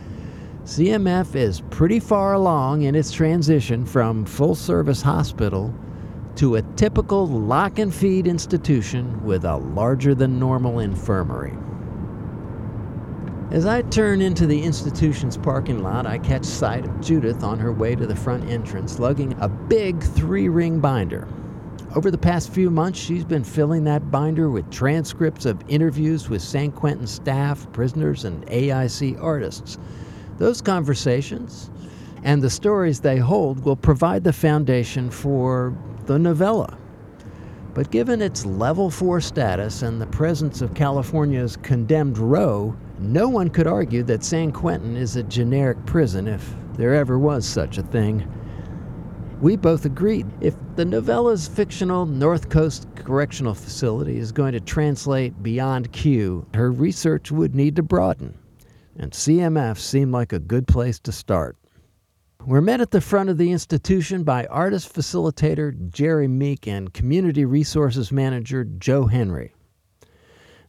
CMF 0.62 1.34
is 1.34 1.60
pretty 1.70 1.98
far 1.98 2.34
along 2.34 2.82
in 2.82 2.94
its 2.94 3.10
transition 3.10 3.84
from 3.84 4.24
full 4.24 4.54
service 4.54 5.02
hospital 5.02 5.74
to 6.36 6.54
a 6.54 6.62
typical 6.76 7.26
lock 7.26 7.80
and 7.80 7.92
feed 7.92 8.28
institution 8.28 9.24
with 9.24 9.44
a 9.44 9.56
larger 9.56 10.14
than 10.14 10.38
normal 10.38 10.78
infirmary. 10.78 11.52
As 13.54 13.66
I 13.66 13.82
turn 13.82 14.20
into 14.20 14.48
the 14.48 14.60
institution's 14.60 15.36
parking 15.36 15.80
lot, 15.80 16.06
I 16.06 16.18
catch 16.18 16.44
sight 16.44 16.84
of 16.84 17.00
Judith 17.00 17.44
on 17.44 17.60
her 17.60 17.72
way 17.72 17.94
to 17.94 18.04
the 18.04 18.16
front 18.16 18.50
entrance, 18.50 18.98
lugging 18.98 19.32
a 19.38 19.48
big 19.48 20.02
three 20.02 20.48
ring 20.48 20.80
binder. 20.80 21.28
Over 21.94 22.10
the 22.10 22.18
past 22.18 22.52
few 22.52 22.68
months, 22.68 22.98
she's 22.98 23.24
been 23.24 23.44
filling 23.44 23.84
that 23.84 24.10
binder 24.10 24.50
with 24.50 24.68
transcripts 24.72 25.46
of 25.46 25.62
interviews 25.68 26.28
with 26.28 26.42
San 26.42 26.72
Quentin 26.72 27.06
staff, 27.06 27.70
prisoners, 27.72 28.24
and 28.24 28.44
AIC 28.48 29.22
artists. 29.22 29.78
Those 30.36 30.60
conversations 30.60 31.70
and 32.24 32.42
the 32.42 32.50
stories 32.50 32.98
they 32.98 33.18
hold 33.18 33.64
will 33.64 33.76
provide 33.76 34.24
the 34.24 34.32
foundation 34.32 35.10
for 35.10 35.78
the 36.06 36.18
novella. 36.18 36.76
But 37.72 37.92
given 37.92 38.20
its 38.20 38.44
level 38.44 38.90
4 38.90 39.20
status 39.20 39.82
and 39.82 40.00
the 40.00 40.06
presence 40.06 40.60
of 40.60 40.74
California's 40.74 41.56
condemned 41.56 42.18
row, 42.18 42.76
no 42.98 43.28
one 43.28 43.50
could 43.50 43.66
argue 43.66 44.02
that 44.04 44.24
San 44.24 44.52
Quentin 44.52 44.96
is 44.96 45.16
a 45.16 45.22
generic 45.22 45.84
prison 45.86 46.28
if 46.28 46.54
there 46.74 46.94
ever 46.94 47.18
was 47.18 47.46
such 47.46 47.78
a 47.78 47.82
thing. 47.82 48.28
We 49.40 49.56
both 49.56 49.84
agreed 49.84 50.26
if 50.40 50.54
the 50.76 50.84
novella's 50.84 51.48
fictional 51.48 52.06
North 52.06 52.48
Coast 52.48 52.86
Correctional 52.94 53.54
Facility 53.54 54.18
is 54.18 54.32
going 54.32 54.52
to 54.52 54.60
translate 54.60 55.42
beyond 55.42 55.92
Q, 55.92 56.46
her 56.54 56.70
research 56.70 57.30
would 57.30 57.54
need 57.54 57.76
to 57.76 57.82
broaden, 57.82 58.38
and 58.96 59.12
CMF 59.12 59.78
seemed 59.78 60.12
like 60.12 60.32
a 60.32 60.38
good 60.38 60.66
place 60.66 60.98
to 61.00 61.12
start. 61.12 61.56
We're 62.46 62.60
met 62.60 62.80
at 62.80 62.90
the 62.90 63.00
front 63.00 63.30
of 63.30 63.38
the 63.38 63.50
institution 63.50 64.22
by 64.22 64.46
artist 64.46 64.94
facilitator 64.94 65.90
Jerry 65.90 66.28
Meek 66.28 66.66
and 66.66 66.92
community 66.92 67.44
resources 67.44 68.12
manager 68.12 68.64
Joe 68.64 69.06
Henry. 69.06 69.54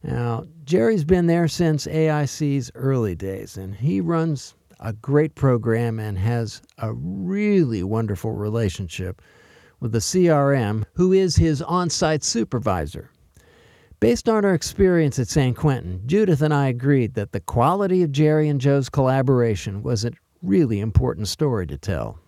Now, 0.06 0.44
Jerry's 0.64 1.02
been 1.02 1.26
there 1.26 1.48
since 1.48 1.88
AIC's 1.88 2.70
early 2.76 3.16
days, 3.16 3.56
and 3.56 3.74
he 3.74 4.00
runs 4.00 4.54
a 4.78 4.92
great 4.92 5.34
program 5.34 5.98
and 5.98 6.16
has 6.16 6.62
a 6.78 6.92
really 6.92 7.82
wonderful 7.82 8.30
relationship 8.30 9.20
with 9.80 9.90
the 9.90 9.98
CRM, 9.98 10.84
who 10.92 11.12
is 11.12 11.34
his 11.34 11.60
on 11.60 11.90
site 11.90 12.22
supervisor. 12.22 13.10
Based 13.98 14.28
on 14.28 14.44
our 14.44 14.54
experience 14.54 15.18
at 15.18 15.26
San 15.26 15.54
Quentin, 15.54 16.00
Judith 16.06 16.40
and 16.40 16.54
I 16.54 16.68
agreed 16.68 17.14
that 17.14 17.32
the 17.32 17.40
quality 17.40 18.04
of 18.04 18.12
Jerry 18.12 18.48
and 18.48 18.60
Joe's 18.60 18.88
collaboration 18.88 19.82
was 19.82 20.04
a 20.04 20.12
really 20.40 20.78
important 20.78 21.26
story 21.26 21.66
to 21.66 21.76
tell, 21.76 22.20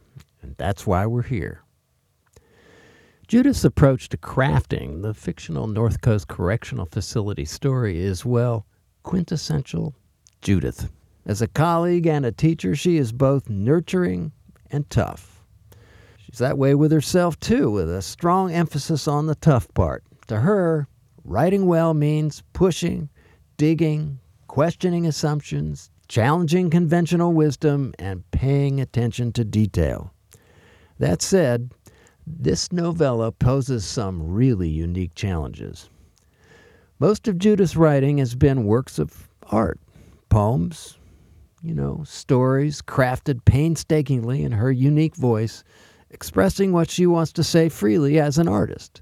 and 0.43 0.57
that's 0.57 0.85
why 0.85 1.07
we're 1.07 1.23
here. 1.23 1.63
Judith's 3.29 3.63
approach 3.63 4.09
to 4.09 4.17
crafting 4.17 5.03
the 5.03 5.13
fictional 5.13 5.67
North 5.67 6.01
Coast 6.01 6.29
Correctional 6.29 6.87
Facility 6.87 7.45
story 7.45 7.99
is, 7.99 8.25
well, 8.25 8.65
quintessential 9.03 9.95
Judith. 10.41 10.91
As 11.27 11.43
a 11.43 11.47
colleague 11.47 12.07
and 12.07 12.25
a 12.25 12.33
teacher, 12.33 12.75
she 12.75 12.97
is 12.97 13.13
both 13.13 13.51
nurturing 13.51 14.33
and 14.71 14.89
tough. 14.89 15.45
She's 16.17 16.39
that 16.39 16.57
way 16.57 16.75
with 16.75 16.91
herself, 16.91 17.39
too, 17.39 17.71
with 17.71 17.91
a 17.91 18.01
strong 18.01 18.51
emphasis 18.51 19.07
on 19.07 19.27
the 19.27 19.35
tough 19.35 19.69
part. 19.75 20.05
To 20.29 20.41
her, 20.41 20.89
writing 21.23 21.67
well 21.67 21.93
means 21.93 22.43
pushing, 22.55 23.11
digging, 23.59 24.21
questioning 24.47 25.05
assumptions, 25.07 25.91
challenging 26.09 26.71
conventional 26.71 27.35
wisdom, 27.35 27.93
and 27.99 28.25
paying 28.31 28.81
attention 28.81 29.33
to 29.35 29.45
detail. 29.45 30.15
That 30.99 31.23
said, 31.23 31.73
this 32.39 32.73
novella 32.73 33.33
poses 33.33 33.85
some 33.85 34.23
really 34.23 34.69
unique 34.69 35.15
challenges. 35.15 35.89
Most 36.99 37.29
of 37.29 37.39
Judith's 37.39 37.77
writing 37.77 38.19
has 38.19 38.35
been 38.35 38.65
works 38.65 38.99
of 38.99 39.29
art, 39.51 39.79
poems, 40.29 40.99
you 41.63 41.75
know, 41.75 42.03
stories 42.05 42.83
crafted 42.83 43.45
painstakingly 43.45 44.43
in 44.43 44.53
her 44.53 44.71
unique 44.71 45.17
voice, 45.17 45.65
expressing 46.11 46.73
what 46.73 46.91
she 46.91 47.07
wants 47.07 47.33
to 47.33 47.45
say 47.45 47.69
freely 47.69 48.19
as 48.19 48.39
an 48.39 48.49
artist. 48.49 49.01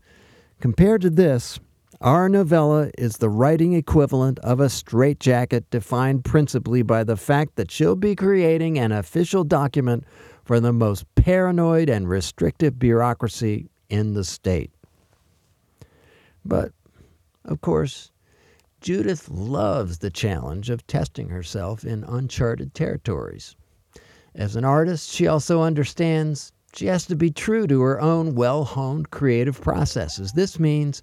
Compared 0.61 1.03
to 1.03 1.11
this, 1.11 1.59
our 2.01 2.29
novella 2.29 2.91
is 2.99 3.17
the 3.17 3.31
writing 3.31 3.73
equivalent 3.73 4.39
of 4.41 4.61
a 4.61 4.69
straitjacket 4.69 5.71
defined 5.71 6.25
principally 6.25 6.83
by 6.83 7.05
the 7.05 7.17
fact 7.17 7.57
that 7.57 7.71
she'll 7.71 7.97
be 7.97 8.15
creating 8.15 8.79
an 8.79 8.93
official 8.93 9.45
document 9.45 10.05
for 10.47 10.61
the 10.61 10.73
most 10.73 11.05
paranoid 11.17 11.91
and 11.91 12.09
restrictive 12.09 12.79
bureaucracy 12.79 13.69
in 13.91 14.15
the 14.15 14.23
state. 14.23 14.71
But, 16.45 16.71
of 17.45 17.61
course, 17.61 18.13
Judith 18.81 19.29
loves 19.29 19.99
the 19.99 20.11
challenge 20.11 20.71
of 20.71 20.87
testing 20.87 21.31
herself 21.31 21.85
in 21.85 22.05
uncharted 22.05 22.75
territories. 22.75 23.57
As 24.37 24.55
an 24.55 24.65
artist, 24.65 25.11
she 25.11 25.27
also 25.27 25.63
understands 25.63 26.53
she 26.73 26.87
has 26.87 27.07
to 27.07 27.17
be 27.17 27.33
true 27.33 27.67
to 27.67 27.81
her 27.81 28.01
own 28.01 28.37
well 28.37 28.63
honed 28.63 29.11
creative 29.11 29.61
processes. 29.61 30.35
This 30.35 30.61
means 30.61 31.03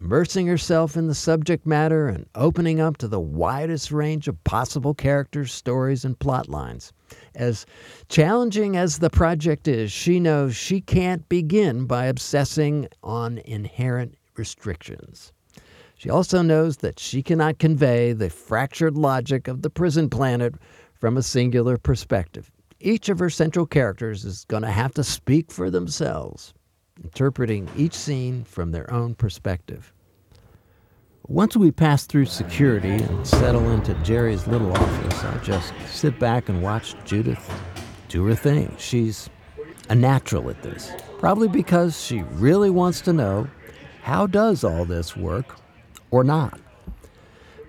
immersing 0.00 0.48
herself 0.48 0.96
in 0.96 1.06
the 1.06 1.14
subject 1.14 1.64
matter 1.64 2.08
and 2.08 2.26
opening 2.34 2.80
up 2.80 2.96
to 2.96 3.06
the 3.06 3.20
widest 3.20 3.92
range 3.92 4.26
of 4.26 4.42
possible 4.42 4.94
characters, 4.94 5.52
stories, 5.52 6.04
and 6.04 6.18
plot 6.18 6.48
lines. 6.48 6.92
As 7.34 7.66
challenging 8.08 8.76
as 8.76 8.98
the 8.98 9.10
project 9.10 9.68
is, 9.68 9.92
she 9.92 10.18
knows 10.18 10.56
she 10.56 10.80
can't 10.80 11.28
begin 11.28 11.86
by 11.86 12.06
obsessing 12.06 12.88
on 13.02 13.38
inherent 13.38 14.16
restrictions. 14.36 15.32
She 15.96 16.08
also 16.08 16.42
knows 16.42 16.78
that 16.78 16.98
she 16.98 17.22
cannot 17.22 17.58
convey 17.58 18.12
the 18.12 18.30
fractured 18.30 18.96
logic 18.96 19.48
of 19.48 19.62
the 19.62 19.70
prison 19.70 20.08
planet 20.08 20.54
from 20.94 21.16
a 21.16 21.22
singular 21.22 21.76
perspective. 21.76 22.50
Each 22.80 23.08
of 23.10 23.18
her 23.18 23.28
central 23.28 23.66
characters 23.66 24.24
is 24.24 24.46
going 24.46 24.62
to 24.62 24.70
have 24.70 24.94
to 24.94 25.04
speak 25.04 25.52
for 25.52 25.70
themselves, 25.70 26.54
interpreting 27.04 27.68
each 27.76 27.94
scene 27.94 28.44
from 28.44 28.72
their 28.72 28.90
own 28.90 29.14
perspective. 29.14 29.92
Once 31.30 31.56
we 31.56 31.70
pass 31.70 32.06
through 32.06 32.26
security 32.26 32.90
and 32.90 33.24
settle 33.24 33.70
into 33.70 33.94
Jerry's 34.02 34.48
little 34.48 34.72
office, 34.72 35.22
I'll 35.22 35.38
just 35.44 35.72
sit 35.86 36.18
back 36.18 36.48
and 36.48 36.60
watch 36.60 36.96
Judith 37.04 37.48
do 38.08 38.24
her 38.24 38.34
thing. 38.34 38.74
She's 38.78 39.30
a 39.88 39.94
natural 39.94 40.50
at 40.50 40.60
this, 40.64 40.90
probably 41.20 41.46
because 41.46 42.04
she 42.04 42.22
really 42.32 42.68
wants 42.68 43.00
to 43.02 43.12
know 43.12 43.46
how 44.02 44.26
does 44.26 44.64
all 44.64 44.84
this 44.84 45.16
work 45.16 45.56
or 46.10 46.24
not, 46.24 46.58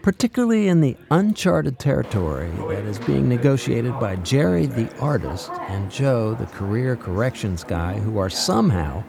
particularly 0.02 0.68
in 0.68 0.82
the 0.82 0.98
uncharted 1.12 1.78
territory 1.78 2.50
that 2.68 2.86
is 2.86 2.98
being 2.98 3.30
negotiated 3.30 3.94
by 4.00 4.16
Jerry 4.16 4.66
the 4.66 4.92
artist 4.98 5.52
and 5.70 5.92
Joe 5.92 6.34
the 6.34 6.48
career 6.48 6.96
corrections 6.96 7.64
guy, 7.64 8.00
who 8.00 8.18
are 8.18 8.28
somehow 8.28 9.04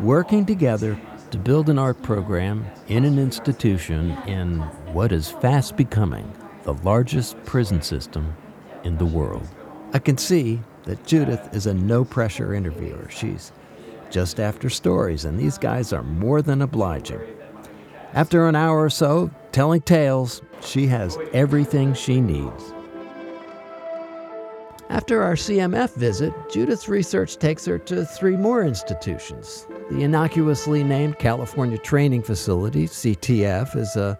working 0.00 0.46
together 0.46 0.96
to 1.30 1.38
build 1.38 1.68
an 1.68 1.78
art 1.78 2.02
program 2.02 2.66
in 2.88 3.04
an 3.04 3.18
institution 3.18 4.10
in 4.26 4.60
what 4.92 5.12
is 5.12 5.30
fast 5.30 5.76
becoming 5.76 6.32
the 6.62 6.74
largest 6.74 7.42
prison 7.44 7.80
system 7.80 8.34
in 8.84 8.98
the 8.98 9.06
world. 9.06 9.46
I 9.92 9.98
can 9.98 10.18
see 10.18 10.60
that 10.84 11.06
Judith 11.06 11.48
is 11.52 11.66
a 11.66 11.74
no 11.74 12.04
pressure 12.04 12.54
interviewer. 12.54 13.08
She's 13.10 13.52
just 14.10 14.40
after 14.40 14.70
stories, 14.70 15.24
and 15.24 15.38
these 15.38 15.58
guys 15.58 15.92
are 15.92 16.02
more 16.02 16.42
than 16.42 16.62
obliging. 16.62 17.20
After 18.14 18.48
an 18.48 18.56
hour 18.56 18.84
or 18.84 18.90
so 18.90 19.30
telling 19.52 19.82
tales, 19.82 20.42
she 20.60 20.86
has 20.86 21.18
everything 21.32 21.94
she 21.94 22.20
needs. 22.20 22.72
After 24.88 25.22
our 25.22 25.34
CMF 25.34 25.94
visit, 25.94 26.32
Judith's 26.50 26.88
research 26.88 27.36
takes 27.36 27.66
her 27.66 27.78
to 27.78 28.06
three 28.06 28.36
more 28.36 28.62
institutions. 28.62 29.66
The 29.90 30.02
innocuously 30.02 30.84
named 30.84 31.18
California 31.18 31.78
Training 31.78 32.22
Facility, 32.22 32.86
CTF, 32.86 33.74
is 33.74 33.96
a 33.96 34.18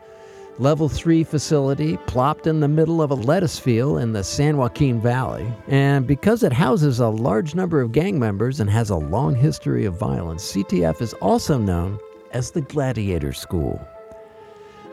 level 0.59 0.89
3 0.89 1.23
facility 1.25 1.99
plopped 2.07 2.47
in 2.47 2.61
the 2.61 2.69
middle 2.69 3.03
of 3.03 3.11
a 3.11 3.15
lettuce 3.15 3.59
field 3.59 4.01
in 4.01 4.15
the 4.15 4.25
San 4.25 4.57
Joaquin 4.57 4.99
Valley. 4.99 5.47
And 5.69 6.07
because 6.07 6.43
it 6.43 6.55
houses 6.55 7.01
a 7.01 7.09
large 7.09 7.55
number 7.55 7.83
of 7.83 7.93
gang 7.93 8.19
members 8.19 8.61
and 8.61 8.71
has 8.71 8.89
a 8.89 8.97
long 8.97 9.35
history 9.35 9.85
of 9.85 9.99
violence, 9.99 10.53
CTF 10.53 11.03
is 11.03 11.13
also 11.15 11.59
known 11.59 11.99
as 12.33 12.51
the 12.51 12.63
Gladiator 12.63 13.35
School. 13.35 13.79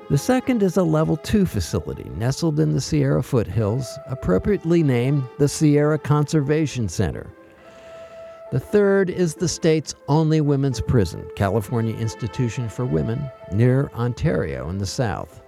The 0.09 0.17
second 0.17 0.61
is 0.61 0.75
a 0.75 0.83
level 0.83 1.15
2 1.15 1.45
facility 1.45 2.11
nestled 2.17 2.59
in 2.59 2.73
the 2.73 2.81
Sierra 2.81 3.23
foothills, 3.23 3.97
appropriately 4.07 4.83
named 4.83 5.23
the 5.39 5.47
Sierra 5.47 5.97
Conservation 5.97 6.89
Center. 6.89 7.27
The 8.55 8.61
third 8.61 9.09
is 9.09 9.35
the 9.35 9.49
state's 9.49 9.95
only 10.07 10.39
women's 10.39 10.79
prison, 10.79 11.27
California 11.35 11.93
Institution 11.93 12.69
for 12.69 12.85
Women, 12.85 13.29
near 13.51 13.91
Ontario 13.93 14.69
in 14.69 14.77
the 14.77 14.85
south. 14.85 15.41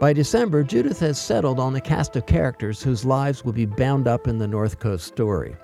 By 0.00 0.12
December, 0.12 0.64
Judith 0.64 0.98
has 0.98 1.20
settled 1.20 1.60
on 1.60 1.72
the 1.72 1.80
cast 1.80 2.16
of 2.16 2.26
characters 2.26 2.82
whose 2.82 3.04
lives 3.04 3.44
will 3.44 3.52
be 3.52 3.64
bound 3.64 4.08
up 4.08 4.26
in 4.26 4.38
the 4.38 4.48
North 4.48 4.80
Coast 4.80 5.06
story. 5.06 5.54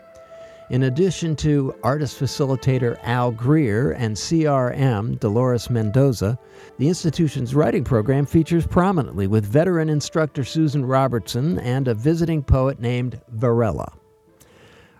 In 0.70 0.84
addition 0.84 1.34
to 1.34 1.74
artist 1.82 2.16
facilitator 2.16 2.96
Al 3.02 3.32
Greer 3.32 3.90
and 3.90 4.14
CRM 4.14 5.18
Dolores 5.18 5.68
Mendoza, 5.68 6.38
the 6.78 6.86
institution's 6.86 7.56
writing 7.56 7.82
program 7.82 8.24
features 8.24 8.68
prominently 8.68 9.26
with 9.26 9.44
veteran 9.44 9.88
instructor 9.88 10.44
Susan 10.44 10.86
Robertson 10.86 11.58
and 11.58 11.88
a 11.88 11.94
visiting 11.94 12.40
poet 12.40 12.78
named 12.78 13.20
Varela. 13.30 13.92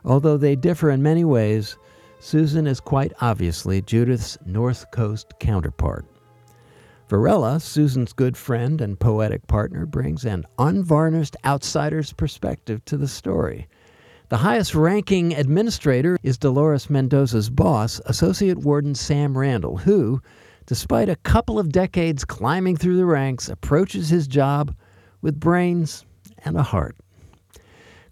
Although 0.06 0.38
they 0.38 0.56
differ 0.56 0.90
in 0.90 1.02
many 1.02 1.24
ways, 1.24 1.76
Susan 2.20 2.66
is 2.66 2.80
quite 2.80 3.12
obviously 3.20 3.82
Judith's 3.82 4.38
North 4.46 4.90
Coast 4.92 5.34
counterpart. 5.38 6.06
Varela, 7.08 7.60
Susan's 7.60 8.12
good 8.12 8.36
friend 8.36 8.80
and 8.80 8.98
poetic 8.98 9.46
partner, 9.46 9.84
brings 9.84 10.24
an 10.24 10.46
unvarnished 10.58 11.36
outsider's 11.44 12.12
perspective 12.12 12.84
to 12.86 12.96
the 12.96 13.08
story 13.08 13.68
the 14.28 14.38
highest 14.38 14.74
ranking 14.74 15.34
administrator 15.34 16.18
is 16.24 16.36
Dolores 16.36 16.90
Mendoza's 16.90 17.48
boss, 17.48 18.00
Associate 18.06 18.58
Warden 18.58 18.96
Sam 18.96 19.38
Randall, 19.38 19.76
who, 19.76 20.20
despite 20.66 21.08
a 21.08 21.14
couple 21.14 21.60
of 21.60 21.70
decades 21.70 22.24
climbing 22.24 22.76
through 22.76 22.96
the 22.96 23.06
ranks, 23.06 23.48
approaches 23.48 24.08
his 24.08 24.26
job 24.26 24.74
with 25.22 25.38
brains 25.38 26.04
and 26.44 26.56
a 26.56 26.64
heart. 26.64 26.96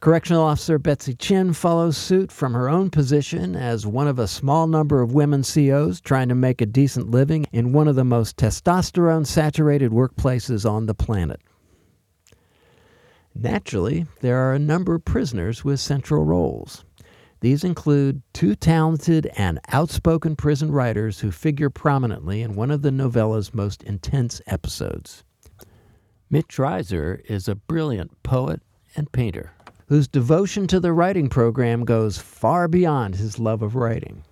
Correctional 0.05 0.43
Officer 0.43 0.79
Betsy 0.79 1.15
Chin 1.15 1.55
follows 1.55 1.97
suit 1.97 2.31
from 2.31 2.53
her 2.53 2.69
own 2.69 2.91
position 2.91 3.57
as 3.57 3.87
one 3.87 4.07
of 4.07 4.19
a 4.19 4.29
small 4.29 4.67
number 4.67 5.01
of 5.01 5.15
women 5.15 5.43
COs 5.43 5.99
trying 5.99 6.29
to 6.29 6.35
make 6.35 6.61
a 6.61 6.67
decent 6.67 7.11
living 7.11 7.47
in 7.53 7.73
one 7.73 7.89
of 7.89 7.97
the 7.97 8.05
most 8.05 8.37
testosterone 8.37 9.27
saturated 9.27 9.93
workplaces 9.93 10.71
on 10.71 10.85
the 10.85 10.93
planet. 10.93 11.41
Naturally, 13.35 14.05
there 14.21 14.37
are 14.37 14.53
a 14.53 14.59
number 14.59 14.95
of 14.95 15.07
prisoners 15.07 15.65
with 15.65 15.81
central 15.81 16.23
roles. 16.23 16.85
These 17.41 17.65
include 17.65 18.21
two 18.35 18.55
talented 18.55 19.31
and 19.39 19.59
outspoken 19.69 20.37
prison 20.37 20.71
writers 20.71 21.21
who 21.21 21.31
figure 21.31 21.71
prominently 21.71 22.43
in 22.43 22.57
one 22.57 22.71
of 22.71 22.83
the 22.83 22.93
novella's 22.93 23.55
most 23.55 23.83
intense 23.83 24.43
episodes. 24.47 25.25
Mitch 26.29 26.59
Reiser 26.59 27.23
is 27.25 27.49
a 27.49 27.55
brilliant 27.55 28.23
poet 28.23 28.61
and 28.95 29.11
painter 29.11 29.55
whose 29.87 30.09
devotion 30.09 30.67
to 30.67 30.81
the 30.81 30.93
writing 30.93 31.29
program 31.29 31.85
goes 31.85 32.19
far 32.19 32.69
beyond 32.69 33.17
his 33.17 33.39
love 33.39 33.63
of 33.63 33.75
writing. 33.75 34.25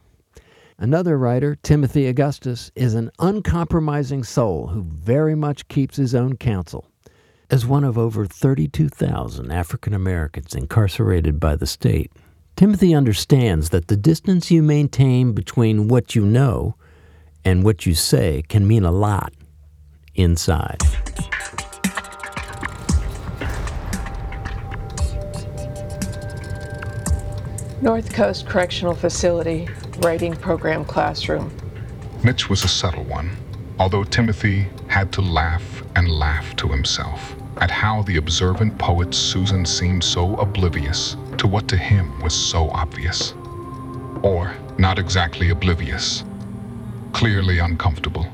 Another 0.79 1.17
writer, 1.17 1.57
Timothy 1.63 2.07
Augustus, 2.07 2.73
is 2.75 2.95
an 2.95 3.11
uncompromising 3.19 4.25
soul 4.25 4.69
who 4.69 4.83
very 4.83 5.35
much 5.35 5.69
keeps 5.69 5.97
his 5.97 6.15
own 6.15 6.37
counsel. 6.37 6.87
As 7.51 7.67
one 7.67 7.85
of 7.85 7.99
over 7.99 8.25
32,000 8.25 9.53
African 9.53 9.93
Americans 9.93 10.55
incarcerated 10.55 11.39
by 11.39 11.55
the 11.55 11.67
state, 11.67 12.11
Timothy 12.57 12.95
understands 12.95 13.71
that 13.71 13.89
the 13.89 13.97
distance 13.97 14.51
you 14.51 14.63
maintain 14.63 15.33
between 15.33 15.89
what 15.89 16.15
you 16.15 16.25
know 16.25 16.77
and 17.45 17.65
what 17.65 17.87
you 17.87 17.95
say 17.95 18.43
can 18.49 18.67
mean 18.67 18.85
a 18.85 18.93
lot 18.93 19.33
inside. 20.15 20.79
North 27.83 28.13
Coast 28.15 28.47
Correctional 28.47 28.95
Facility, 28.95 29.69
Writing 29.99 30.37
Program 30.37 30.85
Classroom. 30.85 31.53
Mitch 32.23 32.49
was 32.49 32.63
a 32.63 32.69
subtle 32.69 33.03
one, 33.03 33.37
although 33.77 34.05
Timothy 34.05 34.69
had 34.87 35.13
to 35.15 35.21
laugh 35.21 35.83
and 35.97 36.09
laugh 36.09 36.55
to 36.57 36.69
himself 36.69 37.35
at 37.61 37.73
how 37.73 38.03
the 38.03 38.19
observant 38.19 38.79
poet 38.79 39.13
Susan 39.13 39.67
seemed 39.67 40.05
so 40.05 40.37
oblivious 40.37 41.17
to 41.39 41.49
what 41.49 41.67
to 41.67 41.77
him 41.77 42.21
was 42.21 42.33
so 42.33 42.71
obvious. 42.71 43.35
or 44.23 44.55
not 44.79 45.01
exactly 45.01 45.51
oblivious. 45.51 46.23
Clearly 47.13 47.59
uncomfortable. 47.59 48.29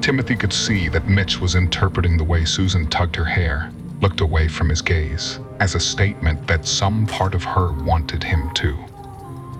Timothy 0.00 0.36
could 0.36 0.52
see 0.52 0.88
that 0.88 1.08
Mitch 1.08 1.40
was 1.40 1.56
interpreting 1.56 2.16
the 2.16 2.24
way 2.24 2.44
Susan 2.44 2.86
tugged 2.86 3.16
her 3.16 3.24
hair, 3.24 3.72
looked 4.00 4.20
away 4.20 4.48
from 4.48 4.68
his 4.68 4.82
gaze, 4.82 5.40
as 5.60 5.74
a 5.74 5.80
statement 5.80 6.46
that 6.46 6.66
some 6.66 7.06
part 7.06 7.34
of 7.34 7.44
her 7.44 7.72
wanted 7.84 8.22
him 8.22 8.50
to. 8.54 8.76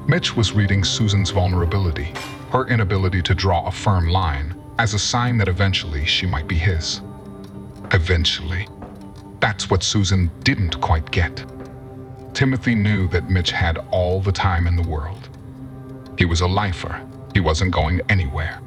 Mitch 0.07 0.37
was 0.37 0.53
reading 0.53 0.85
Susan's 0.85 1.31
vulnerability, 1.31 2.13
her 2.51 2.67
inability 2.69 3.23
to 3.23 3.35
draw 3.35 3.67
a 3.67 3.73
firm 3.73 4.09
line, 4.09 4.55
as 4.79 4.95
a 4.95 4.99
sign 4.99 5.39
that 5.39 5.49
eventually 5.49 6.05
she 6.05 6.27
might 6.27 6.47
be 6.47 6.57
his. 6.57 7.01
Eventually. 7.93 8.69
That's 9.41 9.71
what 9.71 9.83
Susan 9.83 10.31
didn't 10.43 10.81
quite 10.81 11.11
get. 11.11 11.45
Timothy 12.35 12.75
knew 12.75 13.09
that 13.09 13.31
Mitch 13.31 13.51
had 13.51 13.79
all 13.91 14.21
the 14.21 14.33
time 14.33 14.67
in 14.67 14.77
the 14.77 14.89
world. 14.89 15.29
He 16.19 16.25
was 16.25 16.41
a 16.41 16.47
lifer. 16.47 17.01
He 17.33 17.41
wasn't 17.41 17.73
going 17.73 18.01
anywhere. 18.09 18.61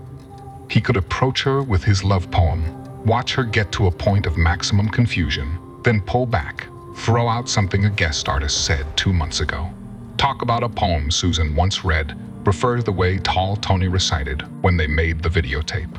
He 0.69 0.81
could 0.81 0.97
approach 0.97 1.43
her 1.43 1.61
with 1.61 1.83
his 1.83 2.03
love 2.03 2.29
poem, 2.31 2.63
watch 3.07 3.33
her 3.33 3.43
get 3.43 3.71
to 3.71 3.87
a 3.87 3.91
point 3.91 4.25
of 4.25 4.37
maximum 4.37 4.89
confusion, 4.89 5.57
then 5.83 6.01
pull 6.01 6.25
back, 6.25 6.67
throw 6.95 7.29
out 7.29 7.47
something 7.47 7.85
a 7.85 7.89
guest 7.89 8.27
artist 8.27 8.65
said 8.65 8.85
two 8.97 9.13
months 9.13 9.39
ago. 9.39 9.69
Talk 10.17 10.41
about 10.41 10.63
a 10.63 10.69
poem 10.69 11.09
Susan 11.09 11.55
once 11.55 11.85
read, 11.85 12.17
refer 12.45 12.75
to 12.75 12.83
the 12.83 12.91
way 12.91 13.17
Tall 13.17 13.55
Tony 13.55 13.87
recited 13.87 14.41
when 14.61 14.75
they 14.75 14.87
made 14.87 15.23
the 15.23 15.29
videotape. 15.29 15.95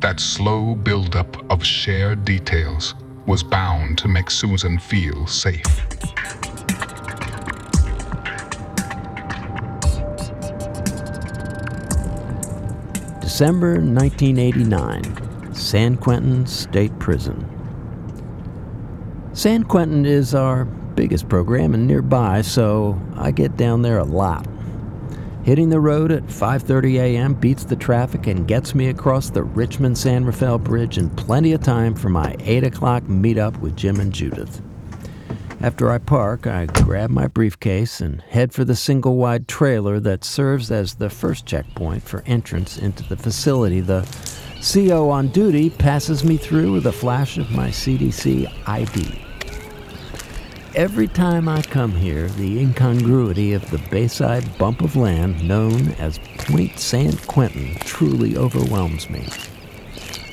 That 0.00 0.18
slow 0.18 0.74
buildup 0.74 1.50
of 1.52 1.64
shared 1.64 2.24
details 2.24 2.94
was 3.26 3.42
bound 3.42 3.98
to 3.98 4.08
make 4.08 4.30
Susan 4.30 4.78
feel 4.78 5.26
safe. 5.26 5.62
December 13.20 13.74
1989, 13.74 15.37
San 15.58 15.96
Quentin 15.96 16.46
State 16.46 16.96
Prison. 17.00 17.44
San 19.32 19.64
Quentin 19.64 20.06
is 20.06 20.34
our 20.34 20.64
biggest 20.64 21.28
program 21.28 21.74
and 21.74 21.86
nearby, 21.86 22.40
so 22.42 22.98
I 23.16 23.32
get 23.32 23.56
down 23.56 23.82
there 23.82 23.98
a 23.98 24.04
lot. 24.04 24.46
Hitting 25.42 25.68
the 25.68 25.80
road 25.80 26.12
at 26.12 26.24
5:30 26.26 27.00
a.m. 27.00 27.34
beats 27.34 27.64
the 27.64 27.76
traffic 27.76 28.28
and 28.28 28.46
gets 28.46 28.74
me 28.74 28.88
across 28.88 29.30
the 29.30 29.42
Richmond 29.42 29.98
San 29.98 30.24
Rafael 30.24 30.58
Bridge 30.58 30.96
in 30.96 31.10
plenty 31.10 31.52
of 31.52 31.62
time 31.62 31.94
for 31.94 32.08
my 32.08 32.36
8 32.40 32.64
o'clock 32.64 33.02
meetup 33.04 33.58
with 33.58 33.76
Jim 33.76 33.98
and 33.98 34.12
Judith. 34.12 34.62
After 35.60 35.90
I 35.90 35.98
park, 35.98 36.46
I 36.46 36.66
grab 36.66 37.10
my 37.10 37.26
briefcase 37.26 38.00
and 38.00 38.22
head 38.22 38.52
for 38.52 38.64
the 38.64 38.76
single 38.76 39.16
wide 39.16 39.48
trailer 39.48 39.98
that 40.00 40.22
serves 40.22 40.70
as 40.70 40.94
the 40.94 41.10
first 41.10 41.46
checkpoint 41.46 42.04
for 42.04 42.22
entrance 42.26 42.78
into 42.78 43.02
the 43.02 43.16
facility. 43.16 43.80
The 43.80 44.02
CO 44.60 45.08
on 45.08 45.28
duty 45.28 45.70
passes 45.70 46.24
me 46.24 46.36
through 46.36 46.72
with 46.72 46.86
a 46.86 46.92
flash 46.92 47.38
of 47.38 47.50
my 47.50 47.68
CDC 47.68 48.52
ID. 48.66 49.24
Every 50.74 51.06
time 51.08 51.48
I 51.48 51.62
come 51.62 51.92
here, 51.92 52.28
the 52.28 52.60
incongruity 52.60 53.52
of 53.52 53.70
the 53.70 53.78
bayside 53.90 54.58
bump 54.58 54.82
of 54.82 54.96
land 54.96 55.46
known 55.46 55.92
as 55.92 56.18
Point 56.38 56.78
San 56.78 57.16
Quentin 57.18 57.76
truly 57.80 58.36
overwhelms 58.36 59.08
me. 59.08 59.26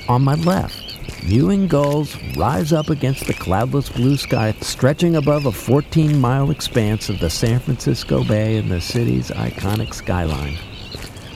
On 0.08 0.22
my 0.22 0.34
left, 0.34 0.86
Mewing 1.24 1.66
gulls 1.66 2.16
rise 2.36 2.72
up 2.72 2.88
against 2.88 3.26
the 3.26 3.34
cloudless 3.34 3.88
blue 3.88 4.16
sky, 4.16 4.52
stretching 4.60 5.16
above 5.16 5.46
a 5.46 5.52
14 5.52 6.20
mile 6.20 6.50
expanse 6.50 7.08
of 7.08 7.18
the 7.18 7.30
San 7.30 7.58
Francisco 7.58 8.22
Bay 8.22 8.58
and 8.58 8.70
the 8.70 8.80
city's 8.80 9.30
iconic 9.30 9.92
skyline. 9.92 10.56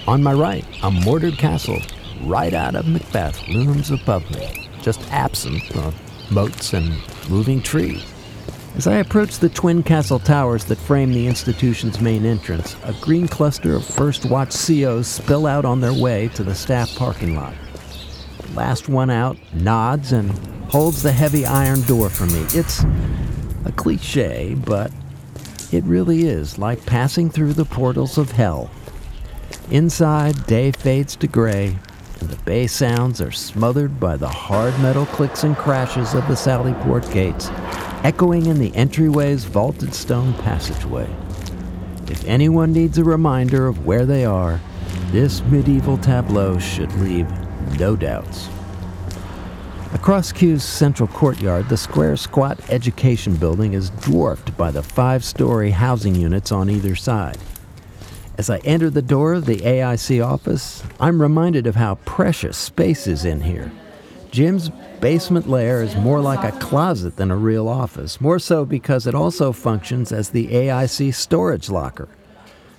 On 0.06 0.22
my 0.22 0.32
right, 0.32 0.64
a 0.84 0.90
mortared 0.90 1.38
castle, 1.38 1.80
right 2.22 2.54
out 2.54 2.74
of 2.74 2.86
Macbeth, 2.86 3.46
looms 3.48 3.90
above 3.90 4.30
me, 4.30 4.68
just 4.82 5.00
absent 5.10 5.76
of 5.76 5.94
moats 6.30 6.72
and 6.72 6.94
moving 7.28 7.62
trees. 7.62 8.04
As 8.76 8.86
I 8.86 8.96
approach 8.96 9.38
the 9.38 9.48
twin 9.48 9.82
castle 9.82 10.20
towers 10.20 10.64
that 10.66 10.78
frame 10.78 11.12
the 11.12 11.26
institution's 11.26 12.00
main 12.00 12.24
entrance, 12.24 12.76
a 12.84 12.92
green 13.00 13.26
cluster 13.26 13.74
of 13.74 13.84
First 13.84 14.26
Watch 14.26 14.54
COs 14.54 15.08
spill 15.08 15.46
out 15.46 15.64
on 15.64 15.80
their 15.80 15.94
way 15.94 16.28
to 16.34 16.44
the 16.44 16.54
staff 16.54 16.94
parking 16.96 17.34
lot 17.34 17.54
last 18.54 18.88
one 18.88 19.10
out, 19.10 19.36
nods, 19.54 20.12
and 20.12 20.30
holds 20.70 21.02
the 21.02 21.12
heavy 21.12 21.46
iron 21.46 21.80
door 21.82 22.08
for 22.08 22.26
me. 22.26 22.44
It's 22.52 22.84
a 23.64 23.72
cliche, 23.76 24.54
but 24.54 24.90
it 25.72 25.84
really 25.84 26.26
is 26.26 26.58
like 26.58 26.84
passing 26.86 27.30
through 27.30 27.54
the 27.54 27.64
portals 27.64 28.18
of 28.18 28.32
hell. 28.32 28.70
Inside, 29.70 30.46
day 30.46 30.72
fades 30.72 31.16
to 31.16 31.26
gray, 31.26 31.78
and 32.20 32.30
the 32.30 32.42
bay 32.44 32.66
sounds 32.66 33.20
are 33.20 33.30
smothered 33.30 33.98
by 33.98 34.16
the 34.16 34.28
hard 34.28 34.78
metal 34.80 35.06
clicks 35.06 35.44
and 35.44 35.56
crashes 35.56 36.14
of 36.14 36.26
the 36.28 36.34
Sallyport 36.34 37.10
gates, 37.12 37.48
echoing 38.04 38.46
in 38.46 38.58
the 38.58 38.74
entryway's 38.76 39.44
vaulted 39.44 39.94
stone 39.94 40.34
passageway. 40.34 41.08
If 42.08 42.24
anyone 42.24 42.72
needs 42.72 42.98
a 42.98 43.04
reminder 43.04 43.66
of 43.66 43.86
where 43.86 44.04
they 44.04 44.24
are, 44.24 44.60
this 45.10 45.42
medieval 45.44 45.98
tableau 45.98 46.58
should 46.58 46.92
leave 46.94 47.28
no 47.78 47.96
doubts. 47.96 48.48
Across 49.92 50.32
Q's 50.32 50.62
central 50.62 51.08
courtyard, 51.08 51.68
the 51.68 51.76
square 51.76 52.16
squat 52.16 52.60
education 52.70 53.34
building 53.34 53.72
is 53.72 53.90
dwarfed 53.90 54.56
by 54.56 54.70
the 54.70 54.82
five 54.82 55.24
story 55.24 55.70
housing 55.70 56.14
units 56.14 56.52
on 56.52 56.70
either 56.70 56.94
side. 56.94 57.38
As 58.40 58.48
I 58.48 58.56
enter 58.64 58.88
the 58.88 59.02
door 59.02 59.34
of 59.34 59.44
the 59.44 59.58
AIC 59.58 60.26
office, 60.26 60.82
I'm 60.98 61.20
reminded 61.20 61.66
of 61.66 61.76
how 61.76 61.96
precious 62.06 62.56
space 62.56 63.06
is 63.06 63.26
in 63.26 63.42
here. 63.42 63.70
Jim's 64.30 64.70
basement 64.98 65.46
lair 65.46 65.82
is 65.82 65.94
more 65.94 66.20
like 66.20 66.42
a 66.42 66.58
closet 66.58 67.16
than 67.16 67.30
a 67.30 67.36
real 67.36 67.68
office, 67.68 68.18
more 68.18 68.38
so 68.38 68.64
because 68.64 69.06
it 69.06 69.14
also 69.14 69.52
functions 69.52 70.10
as 70.10 70.30
the 70.30 70.46
AIC 70.46 71.12
storage 71.12 71.68
locker. 71.68 72.08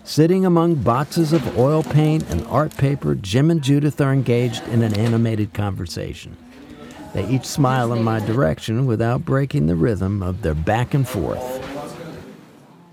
Sitting 0.03 0.47
among 0.47 0.81
boxes 0.81 1.31
of 1.31 1.55
oil 1.59 1.83
paint 1.83 2.27
and 2.31 2.43
art 2.47 2.75
paper, 2.75 3.13
Jim 3.13 3.51
and 3.51 3.61
Judith 3.61 4.01
are 4.01 4.13
engaged 4.13 4.67
in 4.69 4.81
an 4.81 4.97
animated 4.97 5.53
conversation. 5.53 6.35
They 7.13 7.29
each 7.29 7.45
smile 7.45 7.93
in 7.93 8.03
my 8.03 8.19
direction 8.19 8.87
without 8.87 9.25
breaking 9.25 9.67
the 9.67 9.75
rhythm 9.75 10.23
of 10.23 10.41
their 10.41 10.55
back 10.55 10.95
and 10.95 11.07
forth. 11.07 11.70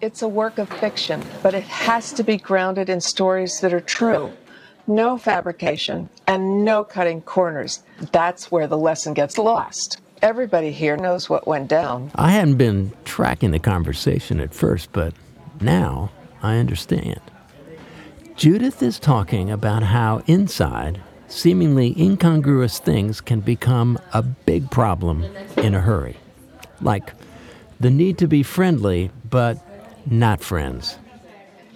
It's 0.01 0.23
a 0.23 0.29
work 0.29 0.59
of 0.59 0.69
fiction, 0.69 1.25
but 1.43 1.55
it 1.55 1.65
has 1.65 2.13
to 2.13 2.23
be 2.23 2.37
grounded 2.37 2.89
in 2.89 3.01
stories 3.01 3.59
that 3.61 3.75
are 3.75 3.81
true. 3.81 4.31
No 4.87 5.19
fabrication 5.19 6.09
and 6.29 6.65
no 6.65 6.85
cutting 6.85 7.21
corners. 7.21 7.83
That's 8.13 8.49
where 8.49 8.69
the 8.69 8.79
lesson 8.79 9.13
gets 9.13 9.39
lost. 9.39 10.01
Everybody 10.23 10.71
here 10.71 10.97
knows 10.97 11.29
what 11.29 11.49
went 11.49 11.67
down. 11.67 12.13
I 12.15 12.31
hadn't 12.31 12.59
been 12.59 12.93
tracking 13.05 13.51
the 13.51 13.59
conversation 13.59 14.39
at 14.39 14.55
first, 14.55 14.93
but 14.93 15.15
now 15.61 16.13
I 16.43 16.59
understand. 16.59 17.21
Judith 18.37 18.85
is 18.85 19.01
talking 19.01 19.51
about 19.51 19.83
how 19.83 20.23
inside, 20.29 21.01
seemingly 21.27 21.93
incongruous 22.01 22.79
things 22.79 23.21
can 23.21 23.41
become 23.41 23.99
a 24.13 24.23
big 24.23 24.71
problem 24.71 25.25
in 25.57 25.75
a 25.75 25.81
hurry. 25.81 26.19
Like 26.81 27.15
the 27.81 27.91
need 27.91 28.17
to 28.19 28.29
be 28.29 28.45
friendly, 28.45 29.11
but 29.29 29.59
not 30.11 30.41
friends. 30.41 30.99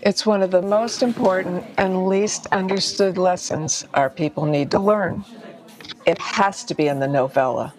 It's 0.03 0.27
one 0.27 0.43
of 0.43 0.51
the 0.51 0.63
most 0.63 1.03
important 1.03 1.65
and 1.79 2.07
least 2.09 2.47
understood 2.47 3.17
lessons 3.17 3.87
our 3.95 4.11
people 4.11 4.47
need 4.47 4.71
to 4.73 4.79
learn. 4.79 5.25
It 6.07 6.19
has 6.19 6.65
to 6.65 6.75
be 6.75 6.89
in 6.89 6.99
the 6.99 7.07
novella. 7.07 7.73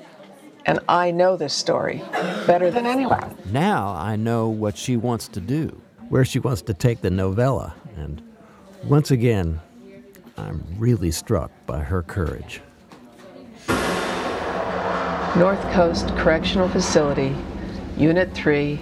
And 0.65 0.79
I 0.87 1.11
know 1.11 1.35
this 1.35 1.53
story 1.53 2.01
better 2.47 2.71
than 2.71 2.85
anyone. 2.85 3.35
Now 3.51 3.93
I 3.93 4.15
know 4.15 4.47
what 4.47 4.77
she 4.77 4.95
wants 4.95 5.27
to 5.29 5.41
do 5.41 5.81
where 6.13 6.23
she 6.23 6.37
wants 6.37 6.61
to 6.61 6.73
take 6.75 7.01
the 7.01 7.09
novella. 7.09 7.73
And 7.95 8.21
once 8.83 9.09
again, 9.09 9.59
I'm 10.37 10.63
really 10.77 11.09
struck 11.09 11.49
by 11.65 11.79
her 11.79 12.03
courage. 12.03 12.61
North 15.35 15.61
Coast 15.71 16.07
Correctional 16.15 16.69
Facility, 16.69 17.35
Unit 17.97 18.31
3, 18.33 18.79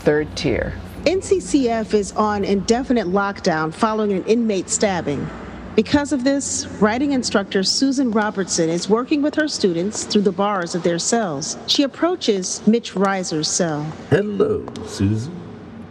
third 0.00 0.36
tier. 0.36 0.74
NCCF 1.04 1.94
is 1.94 2.12
on 2.12 2.44
indefinite 2.44 3.08
lockdown 3.08 3.74
following 3.74 4.12
an 4.12 4.24
inmate 4.26 4.70
stabbing. 4.70 5.28
Because 5.74 6.12
of 6.12 6.22
this, 6.22 6.66
writing 6.80 7.10
instructor 7.10 7.64
Susan 7.64 8.12
Robertson 8.12 8.68
is 8.68 8.88
working 8.88 9.20
with 9.20 9.34
her 9.34 9.48
students 9.48 10.04
through 10.04 10.22
the 10.22 10.30
bars 10.30 10.76
of 10.76 10.84
their 10.84 11.00
cells. 11.00 11.56
She 11.66 11.82
approaches 11.82 12.64
Mitch 12.68 12.94
Reiser's 12.94 13.48
cell. 13.48 13.82
Hello, 14.10 14.64
Susan. 14.86 15.34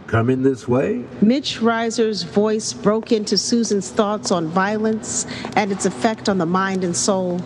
Coming 0.06 0.42
this 0.42 0.66
way? 0.66 1.04
Mitch 1.20 1.60
Reiser's 1.60 2.22
voice 2.22 2.72
broke 2.72 3.12
into 3.12 3.36
Susan's 3.36 3.90
thoughts 3.90 4.30
on 4.30 4.46
violence 4.46 5.26
and 5.56 5.70
its 5.70 5.84
effect 5.84 6.30
on 6.30 6.38
the 6.38 6.46
mind 6.46 6.84
and 6.84 6.96
soul. 6.96 7.38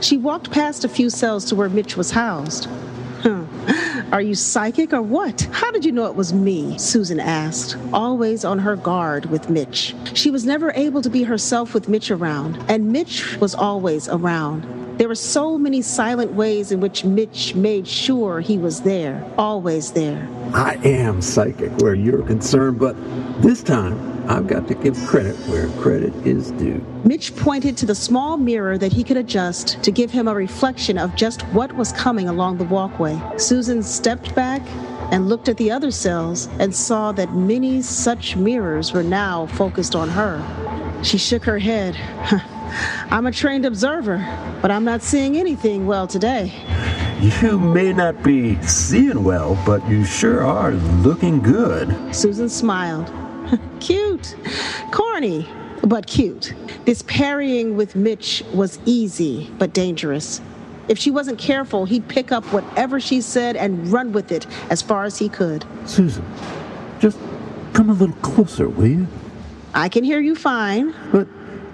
She 0.00 0.16
walked 0.16 0.52
past 0.52 0.84
a 0.84 0.88
few 0.88 1.10
cells 1.10 1.44
to 1.46 1.56
where 1.56 1.68
Mitch 1.68 1.96
was 1.96 2.12
housed. 2.12 2.68
Are 4.12 4.20
you 4.20 4.34
psychic 4.34 4.92
or 4.92 5.02
what? 5.02 5.42
How 5.52 5.70
did 5.70 5.84
you 5.84 5.92
know 5.92 6.06
it 6.06 6.16
was 6.16 6.32
me? 6.32 6.76
Susan 6.78 7.20
asked, 7.20 7.76
always 7.92 8.44
on 8.44 8.58
her 8.58 8.74
guard 8.74 9.26
with 9.26 9.48
Mitch. 9.48 9.94
She 10.14 10.32
was 10.32 10.44
never 10.44 10.72
able 10.72 11.00
to 11.00 11.08
be 11.08 11.22
herself 11.22 11.74
with 11.74 11.88
Mitch 11.88 12.10
around, 12.10 12.58
and 12.68 12.90
Mitch 12.90 13.36
was 13.36 13.54
always 13.54 14.08
around. 14.08 14.66
There 14.98 15.06
were 15.06 15.14
so 15.14 15.56
many 15.56 15.80
silent 15.80 16.32
ways 16.32 16.72
in 16.72 16.80
which 16.80 17.04
Mitch 17.04 17.54
made 17.54 17.86
sure 17.86 18.40
he 18.40 18.58
was 18.58 18.80
there, 18.80 19.24
always 19.38 19.92
there. 19.92 20.28
I 20.54 20.74
am 20.82 21.22
psychic 21.22 21.70
where 21.78 21.94
you're 21.94 22.26
concerned, 22.26 22.80
but 22.80 22.96
this 23.40 23.62
time 23.62 24.09
I've 24.28 24.46
got 24.46 24.68
to 24.68 24.74
give 24.74 24.96
credit 25.06 25.36
where 25.48 25.68
credit 25.80 26.14
is 26.26 26.50
due. 26.52 26.84
Mitch 27.04 27.34
pointed 27.36 27.76
to 27.78 27.86
the 27.86 27.94
small 27.94 28.36
mirror 28.36 28.78
that 28.78 28.92
he 28.92 29.02
could 29.02 29.16
adjust 29.16 29.82
to 29.82 29.90
give 29.90 30.10
him 30.10 30.28
a 30.28 30.34
reflection 30.34 30.98
of 30.98 31.14
just 31.16 31.42
what 31.52 31.72
was 31.74 31.92
coming 31.92 32.28
along 32.28 32.58
the 32.58 32.64
walkway. 32.64 33.20
Susan 33.36 33.82
stepped 33.82 34.34
back 34.34 34.62
and 35.12 35.28
looked 35.28 35.48
at 35.48 35.56
the 35.56 35.70
other 35.70 35.90
cells 35.90 36.46
and 36.58 36.74
saw 36.74 37.12
that 37.12 37.34
many 37.34 37.82
such 37.82 38.36
mirrors 38.36 38.92
were 38.92 39.02
now 39.02 39.46
focused 39.46 39.94
on 39.94 40.08
her. 40.08 40.40
She 41.02 41.18
shook 41.18 41.44
her 41.44 41.58
head. 41.58 41.96
I'm 43.10 43.26
a 43.26 43.32
trained 43.32 43.64
observer, 43.64 44.18
but 44.62 44.70
I'm 44.70 44.84
not 44.84 45.02
seeing 45.02 45.36
anything 45.36 45.86
well 45.86 46.06
today. 46.06 46.52
You 47.20 47.58
may 47.58 47.92
not 47.92 48.22
be 48.22 48.60
seeing 48.62 49.24
well, 49.24 49.60
but 49.66 49.86
you 49.88 50.04
sure 50.04 50.42
are 50.42 50.72
looking 50.72 51.40
good. 51.40 52.14
Susan 52.14 52.48
smiled. 52.48 53.12
cute. 53.80 54.36
Corny, 54.92 55.48
but 55.82 56.06
cute. 56.06 56.54
This 56.84 57.02
parrying 57.02 57.76
with 57.76 57.96
Mitch 57.96 58.42
was 58.52 58.78
easy, 58.84 59.50
but 59.58 59.72
dangerous. 59.72 60.40
If 60.88 60.98
she 60.98 61.10
wasn't 61.10 61.38
careful, 61.38 61.84
he'd 61.84 62.08
pick 62.08 62.32
up 62.32 62.44
whatever 62.46 62.98
she 62.98 63.20
said 63.20 63.56
and 63.56 63.92
run 63.92 64.12
with 64.12 64.32
it 64.32 64.46
as 64.70 64.82
far 64.82 65.04
as 65.04 65.18
he 65.18 65.28
could. 65.28 65.64
Susan, 65.86 66.24
just 66.98 67.18
come 67.72 67.90
a 67.90 67.92
little 67.92 68.16
closer, 68.16 68.68
will 68.68 68.86
you? 68.86 69.06
I 69.72 69.88
can 69.88 70.02
hear 70.02 70.18
you 70.20 70.34
fine. 70.34 70.94
But 71.12 71.28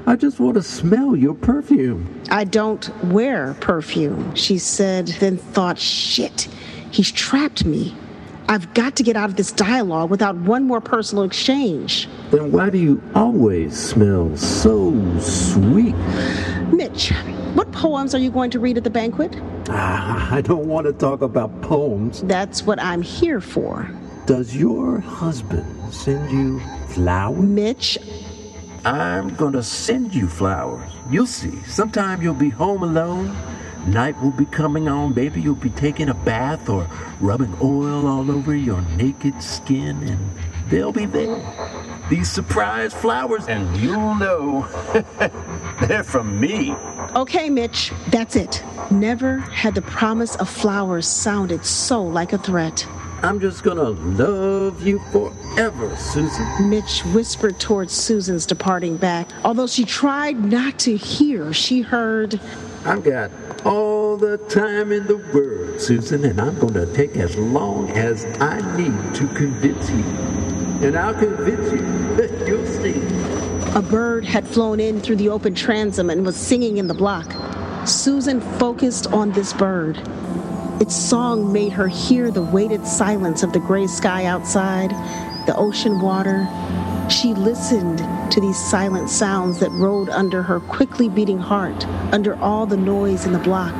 I 0.06 0.16
just 0.16 0.38
want 0.38 0.54
to 0.54 0.62
smell 0.62 1.16
your 1.16 1.34
perfume. 1.34 2.22
I 2.30 2.44
don't 2.44 2.88
wear 3.06 3.54
perfume, 3.54 4.34
she 4.34 4.58
said, 4.58 5.08
then 5.18 5.38
thought, 5.38 5.78
shit, 5.78 6.48
he's 6.90 7.10
trapped 7.10 7.64
me. 7.64 7.94
I've 8.48 8.72
got 8.74 8.94
to 8.96 9.02
get 9.02 9.16
out 9.16 9.28
of 9.28 9.36
this 9.36 9.50
dialogue 9.50 10.08
without 10.08 10.36
one 10.36 10.64
more 10.64 10.80
personal 10.80 11.24
exchange. 11.24 12.08
Then 12.30 12.52
why 12.52 12.70
do 12.70 12.78
you 12.78 13.02
always 13.14 13.76
smell 13.76 14.36
so 14.36 14.94
sweet? 15.18 15.96
Mitch, 16.72 17.10
what 17.54 17.70
poems 17.72 18.14
are 18.14 18.18
you 18.18 18.30
going 18.30 18.50
to 18.52 18.60
read 18.60 18.76
at 18.76 18.84
the 18.84 18.90
banquet? 18.90 19.36
Ah, 19.68 20.32
I 20.32 20.42
don't 20.42 20.68
want 20.68 20.86
to 20.86 20.92
talk 20.92 21.22
about 21.22 21.60
poems. 21.60 22.22
That's 22.22 22.62
what 22.62 22.80
I'm 22.80 23.02
here 23.02 23.40
for. 23.40 23.90
Does 24.26 24.56
your 24.56 25.00
husband 25.00 25.92
send 25.92 26.30
you 26.30 26.60
flowers? 26.88 27.38
Mitch, 27.38 27.98
I'm 28.84 29.34
gonna 29.34 29.62
send 29.62 30.14
you 30.14 30.28
flowers. 30.28 30.88
You'll 31.10 31.26
see. 31.26 31.56
Sometime 31.64 32.22
you'll 32.22 32.34
be 32.34 32.50
home 32.50 32.84
alone. 32.84 33.36
Night 33.86 34.20
will 34.20 34.32
be 34.32 34.46
coming 34.46 34.88
on, 34.88 35.12
baby. 35.12 35.40
You'll 35.40 35.54
be 35.54 35.70
taking 35.70 36.08
a 36.08 36.14
bath 36.14 36.68
or 36.68 36.88
rubbing 37.20 37.54
oil 37.62 38.08
all 38.08 38.30
over 38.32 38.54
your 38.54 38.80
naked 38.96 39.40
skin, 39.40 40.02
and 40.02 40.18
they'll 40.68 40.90
be 40.90 41.06
there. 41.06 41.40
These 42.10 42.28
surprise 42.28 42.92
flowers, 42.92 43.46
and 43.46 43.76
you'll 43.76 44.16
know 44.16 44.66
they're 45.86 46.02
from 46.02 46.40
me. 46.40 46.72
Okay, 47.14 47.48
Mitch, 47.48 47.92
that's 48.08 48.34
it. 48.34 48.62
Never 48.90 49.38
had 49.38 49.76
the 49.76 49.82
promise 49.82 50.34
of 50.36 50.48
flowers 50.48 51.06
sounded 51.06 51.64
so 51.64 52.02
like 52.02 52.32
a 52.32 52.38
threat. 52.38 52.84
I'm 53.22 53.40
just 53.40 53.62
gonna 53.62 53.90
love 53.90 54.86
you 54.86 54.98
forever, 55.10 55.96
Susan. 55.96 56.68
Mitch 56.68 57.00
whispered 57.06 57.58
towards 57.58 57.92
Susan's 57.92 58.44
departing 58.46 58.96
back. 58.96 59.28
Although 59.42 59.66
she 59.66 59.84
tried 59.84 60.44
not 60.44 60.78
to 60.80 60.96
hear, 60.96 61.52
she 61.52 61.80
heard, 61.80 62.38
I've 62.86 63.02
got 63.02 63.32
all 63.66 64.16
the 64.16 64.38
time 64.38 64.92
in 64.92 65.08
the 65.08 65.16
world, 65.16 65.80
Susan, 65.80 66.24
and 66.24 66.40
I'm 66.40 66.56
gonna 66.60 66.86
take 66.94 67.16
as 67.16 67.36
long 67.36 67.90
as 67.90 68.24
I 68.40 68.60
need 68.76 69.12
to 69.16 69.26
convince 69.34 69.90
you. 69.90 70.04
And 70.86 70.96
I'll 70.96 71.12
convince 71.12 71.72
you. 71.72 72.46
You'll 72.46 72.64
see. 72.64 73.02
A 73.74 73.82
bird 73.82 74.24
had 74.24 74.46
flown 74.46 74.78
in 74.78 75.00
through 75.00 75.16
the 75.16 75.30
open 75.30 75.52
transom 75.52 76.10
and 76.10 76.24
was 76.24 76.36
singing 76.36 76.76
in 76.76 76.86
the 76.86 76.94
block. 76.94 77.34
Susan 77.88 78.40
focused 78.40 79.08
on 79.08 79.32
this 79.32 79.52
bird. 79.52 80.00
Its 80.80 80.94
song 80.94 81.52
made 81.52 81.72
her 81.72 81.88
hear 81.88 82.30
the 82.30 82.42
weighted 82.42 82.86
silence 82.86 83.42
of 83.42 83.52
the 83.52 83.58
gray 83.58 83.88
sky 83.88 84.26
outside, 84.26 84.90
the 85.46 85.56
ocean 85.56 86.00
water. 86.00 86.46
She 87.08 87.34
listened 87.34 87.98
to 88.32 88.40
these 88.40 88.58
silent 88.58 89.08
sounds 89.08 89.60
that 89.60 89.70
rode 89.70 90.08
under 90.08 90.42
her 90.42 90.58
quickly 90.58 91.08
beating 91.08 91.38
heart, 91.38 91.86
under 92.12 92.34
all 92.36 92.66
the 92.66 92.76
noise 92.76 93.26
in 93.26 93.32
the 93.32 93.38
block. 93.38 93.74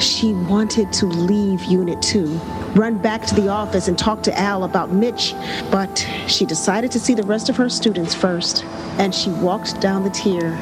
She 0.00 0.32
wanted 0.32 0.92
to 0.94 1.06
leave 1.06 1.62
Unit 1.64 2.02
2, 2.02 2.26
run 2.74 2.98
back 2.98 3.24
to 3.26 3.34
the 3.34 3.48
office 3.48 3.86
and 3.86 3.96
talk 3.96 4.22
to 4.24 4.38
Al 4.38 4.64
about 4.64 4.90
Mitch, 4.90 5.34
but 5.70 6.06
she 6.26 6.44
decided 6.44 6.90
to 6.92 6.98
see 6.98 7.14
the 7.14 7.22
rest 7.22 7.48
of 7.48 7.56
her 7.56 7.68
students 7.68 8.14
first, 8.14 8.64
and 8.98 9.14
she 9.14 9.30
walked 9.30 9.80
down 9.80 10.02
the 10.02 10.10
tier 10.10 10.58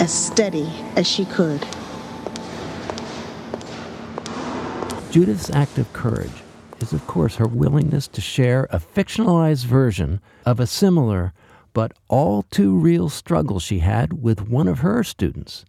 as 0.00 0.12
steady 0.12 0.72
as 0.96 1.06
she 1.06 1.24
could. 1.24 1.64
Judith's 5.10 5.50
act 5.50 5.78
of 5.78 5.92
courage 5.92 6.41
is, 6.82 6.92
of 6.92 7.06
course, 7.06 7.36
her 7.36 7.46
willingness 7.46 8.08
to 8.08 8.20
share 8.20 8.64
a 8.70 8.78
fictionalized 8.78 9.64
version 9.64 10.20
of 10.44 10.60
a 10.60 10.66
similar 10.66 11.32
but 11.72 11.92
all 12.08 12.42
too 12.42 12.76
real 12.76 13.08
struggle 13.08 13.58
she 13.58 13.78
had 13.78 14.22
with 14.22 14.48
one 14.48 14.68
of 14.68 14.80
her 14.80 15.02
students. 15.02 15.64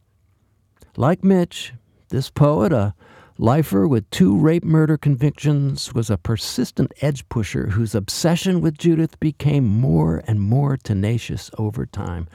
Like 0.98 1.24
Mitch, 1.24 1.74
this 2.10 2.30
poet, 2.30 2.74
a 2.74 2.94
lifer 3.38 3.88
with 3.88 4.10
two 4.10 4.38
rape 4.38 4.64
murder 4.64 4.98
convictions, 4.98 5.94
was 5.94 6.10
a 6.10 6.18
persistent 6.18 6.92
edge 7.02 7.28
pusher 7.30 7.68
whose 7.68 7.96
obsession 7.96 8.62
with 8.62 8.78
Judith 8.78 9.20
became 9.20 9.66
more 9.66 10.24
and 10.28 10.42
more 10.42 10.78
tenacious 10.78 11.50
over 11.58 11.86
time. 11.86 12.28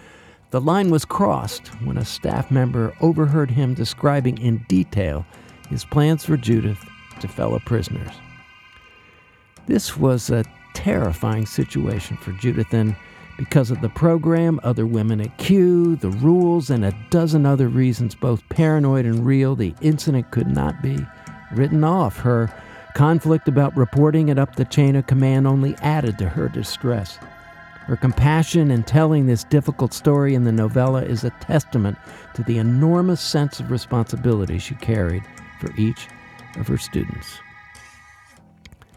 The 0.50 0.60
line 0.60 0.90
was 0.90 1.04
crossed 1.04 1.68
when 1.84 1.98
a 1.98 2.04
staff 2.04 2.50
member 2.50 2.94
overheard 3.00 3.50
him 3.50 3.74
describing 3.74 4.38
in 4.38 4.64
detail 4.68 5.26
his 5.68 5.84
plans 5.84 6.24
for 6.24 6.38
Judith 6.38 6.82
to 7.20 7.28
fellow 7.28 7.60
prisoners. 7.66 8.12
This 9.68 9.98
was 9.98 10.30
a 10.30 10.46
terrifying 10.72 11.44
situation 11.44 12.16
for 12.16 12.32
Judith, 12.32 12.72
and 12.72 12.96
because 13.36 13.70
of 13.70 13.82
the 13.82 13.90
program, 13.90 14.58
other 14.62 14.86
women 14.86 15.20
at 15.20 15.36
Q, 15.36 15.96
the 15.96 16.08
rules, 16.08 16.70
and 16.70 16.86
a 16.86 16.96
dozen 17.10 17.44
other 17.44 17.68
reasons, 17.68 18.14
both 18.14 18.48
paranoid 18.48 19.04
and 19.04 19.26
real, 19.26 19.54
the 19.54 19.74
incident 19.82 20.30
could 20.30 20.48
not 20.48 20.80
be 20.80 21.06
written 21.52 21.84
off. 21.84 22.16
Her 22.16 22.50
conflict 22.94 23.46
about 23.46 23.76
reporting 23.76 24.30
it 24.30 24.38
up 24.38 24.56
the 24.56 24.64
chain 24.64 24.96
of 24.96 25.06
command 25.06 25.46
only 25.46 25.74
added 25.82 26.16
to 26.16 26.30
her 26.30 26.48
distress. 26.48 27.18
Her 27.84 27.96
compassion 27.96 28.70
in 28.70 28.84
telling 28.84 29.26
this 29.26 29.44
difficult 29.44 29.92
story 29.92 30.34
in 30.34 30.44
the 30.44 30.52
novella 30.52 31.02
is 31.02 31.24
a 31.24 31.30
testament 31.40 31.98
to 32.34 32.42
the 32.42 32.56
enormous 32.56 33.20
sense 33.20 33.60
of 33.60 33.70
responsibility 33.70 34.58
she 34.58 34.76
carried 34.76 35.24
for 35.60 35.70
each 35.76 36.08
of 36.56 36.66
her 36.68 36.78
students. 36.78 37.38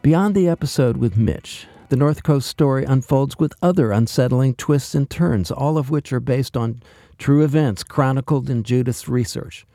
Beyond 0.01 0.33
the 0.33 0.47
episode 0.47 0.97
with 0.97 1.15
Mitch, 1.15 1.67
the 1.89 1.95
North 1.95 2.23
Coast 2.23 2.49
story 2.49 2.83
unfolds 2.85 3.37
with 3.37 3.53
other 3.61 3.91
unsettling 3.91 4.55
twists 4.55 4.95
and 4.95 5.07
turns, 5.07 5.51
all 5.51 5.77
of 5.77 5.91
which 5.91 6.11
are 6.11 6.19
based 6.19 6.57
on 6.57 6.81
true 7.19 7.43
events 7.43 7.83
chronicled 7.83 8.49
in 8.49 8.63
Judith's 8.63 9.07
research. 9.07 9.67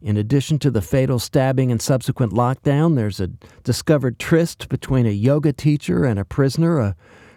In 0.00 0.16
addition 0.16 0.58
to 0.60 0.70
the 0.70 0.80
fatal 0.80 1.18
stabbing 1.18 1.70
and 1.70 1.82
subsequent 1.82 2.32
lockdown, 2.32 2.96
there's 2.96 3.20
a 3.20 3.26
discovered 3.64 4.18
tryst 4.18 4.70
between 4.70 5.04
a 5.04 5.10
yoga 5.10 5.52
teacher 5.52 6.06
and 6.06 6.18
a 6.18 6.24
prisoner, 6.24 6.78
a 6.78 6.96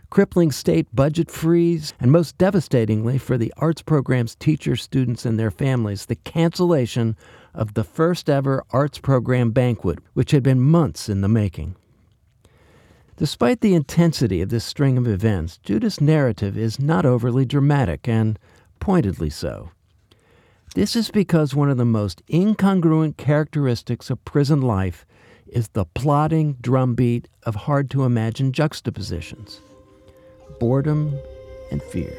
crippling 0.10 0.54
state 0.54 0.88
budget 0.96 1.30
freeze, 1.30 1.94
and 2.00 2.10
most 2.10 2.38
devastatingly 2.38 3.18
for 3.18 3.38
the 3.38 3.54
arts 3.58 3.82
program's 3.82 4.36
teachers, 4.36 4.82
students, 4.82 5.26
and 5.26 5.38
their 5.38 5.52
families, 5.52 6.06
the 6.06 6.16
cancellation 6.16 7.18
of 7.54 7.74
the 7.74 7.84
first 7.84 8.30
ever 8.30 8.64
arts 8.70 8.98
program 8.98 9.52
banquet, 9.52 10.00
which 10.14 10.32
had 10.32 10.42
been 10.42 10.62
months 10.62 11.10
in 11.10 11.20
the 11.20 11.28
making. 11.28 11.76
Despite 13.20 13.60
the 13.60 13.76
intensity 13.76 14.42
of 14.42 14.48
this 14.48 14.64
string 14.64 14.98
of 14.98 15.06
events, 15.06 15.58
Judith's 15.58 16.00
narrative 16.00 16.58
is 16.58 16.80
not 16.80 17.06
overly 17.06 17.44
dramatic, 17.44 18.08
and 18.08 18.40
pointedly 18.80 19.30
so. 19.30 19.72
This 20.74 20.96
is 20.96 21.12
because 21.12 21.54
one 21.54 21.70
of 21.70 21.76
the 21.76 21.84
most 21.84 22.26
incongruent 22.28 23.18
characteristics 23.18 24.10
of 24.10 24.24
prison 24.24 24.62
life 24.62 25.06
is 25.48 25.68
the 25.68 25.84
plodding 25.84 26.56
drumbeat 26.62 27.28
of 27.44 27.56
hard 27.56 27.92
to 27.92 28.06
imagine 28.06 28.54
juxtapositions 28.54 29.60
boredom 30.62 31.14
and 31.72 31.84
fear, 31.84 32.16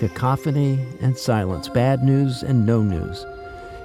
cacophony 0.00 0.84
and 1.00 1.16
silence, 1.16 1.68
bad 1.68 2.02
news 2.02 2.42
and 2.42 2.66
no 2.66 2.82
news. 2.82 3.24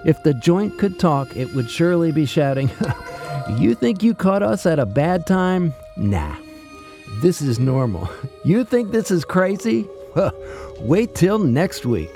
If 0.05 0.23
the 0.23 0.33
joint 0.33 0.79
could 0.79 0.97
talk, 0.97 1.37
it 1.37 1.53
would 1.53 1.69
surely 1.69 2.11
be 2.11 2.25
shouting, 2.25 2.71
You 3.59 3.75
think 3.75 4.01
you 4.01 4.15
caught 4.15 4.41
us 4.41 4.65
at 4.65 4.79
a 4.79 4.87
bad 4.87 5.27
time? 5.27 5.75
Nah. 5.97 6.35
This 7.21 7.41
is 7.41 7.59
normal. 7.59 8.09
You 8.43 8.63
think 8.63 8.91
this 8.91 9.09
is 9.09 9.25
crazy? 9.25 9.87
Wait 10.79 11.15
till 11.15 11.39
next 11.39 11.83
week. 11.83 12.11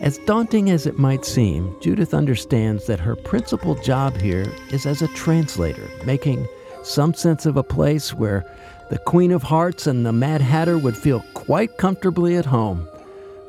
As 0.00 0.18
daunting 0.18 0.70
as 0.70 0.86
it 0.86 0.96
might 0.96 1.24
seem, 1.24 1.74
Judith 1.80 2.14
understands 2.14 2.86
that 2.86 3.00
her 3.00 3.16
principal 3.16 3.74
job 3.74 4.16
here 4.16 4.46
is 4.70 4.86
as 4.86 5.02
a 5.02 5.08
translator, 5.08 5.90
making 6.04 6.46
some 6.84 7.14
sense 7.14 7.46
of 7.46 7.56
a 7.56 7.64
place 7.64 8.14
where 8.14 8.44
the 8.90 8.98
Queen 8.98 9.32
of 9.32 9.42
Hearts 9.42 9.88
and 9.88 10.06
the 10.06 10.12
Mad 10.12 10.40
Hatter 10.40 10.78
would 10.78 10.96
feel 10.96 11.24
quite 11.34 11.78
comfortably 11.78 12.36
at 12.36 12.46
home. 12.46 12.88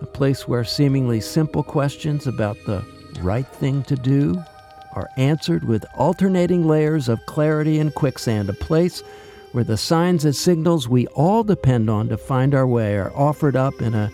A 0.02 0.08
place 0.08 0.48
where 0.48 0.64
seemingly 0.64 1.22
simple 1.22 1.62
questions 1.62 2.26
about 2.26 2.58
the 2.66 2.84
right 3.22 3.48
thing 3.48 3.84
to 3.84 3.96
do 3.96 4.44
are 4.94 5.10
answered 5.18 5.64
with 5.64 5.86
alternating 5.96 6.68
layers 6.68 7.10
of 7.10 7.26
clarity 7.26 7.80
and 7.80 7.94
quicksand. 7.94 8.50
A 8.50 8.54
place 8.54 9.02
where 9.52 9.64
the 9.64 9.78
signs 9.78 10.26
and 10.26 10.36
signals 10.36 10.88
we 10.88 11.08
all 11.08 11.44
depend 11.44 11.90
on 11.90 12.10
to 12.10 12.18
find 12.18 12.54
our 12.54 12.68
way 12.68 12.98
are 12.98 13.16
offered 13.16 13.56
up 13.56 13.82
in 13.82 13.94
a 13.94 14.12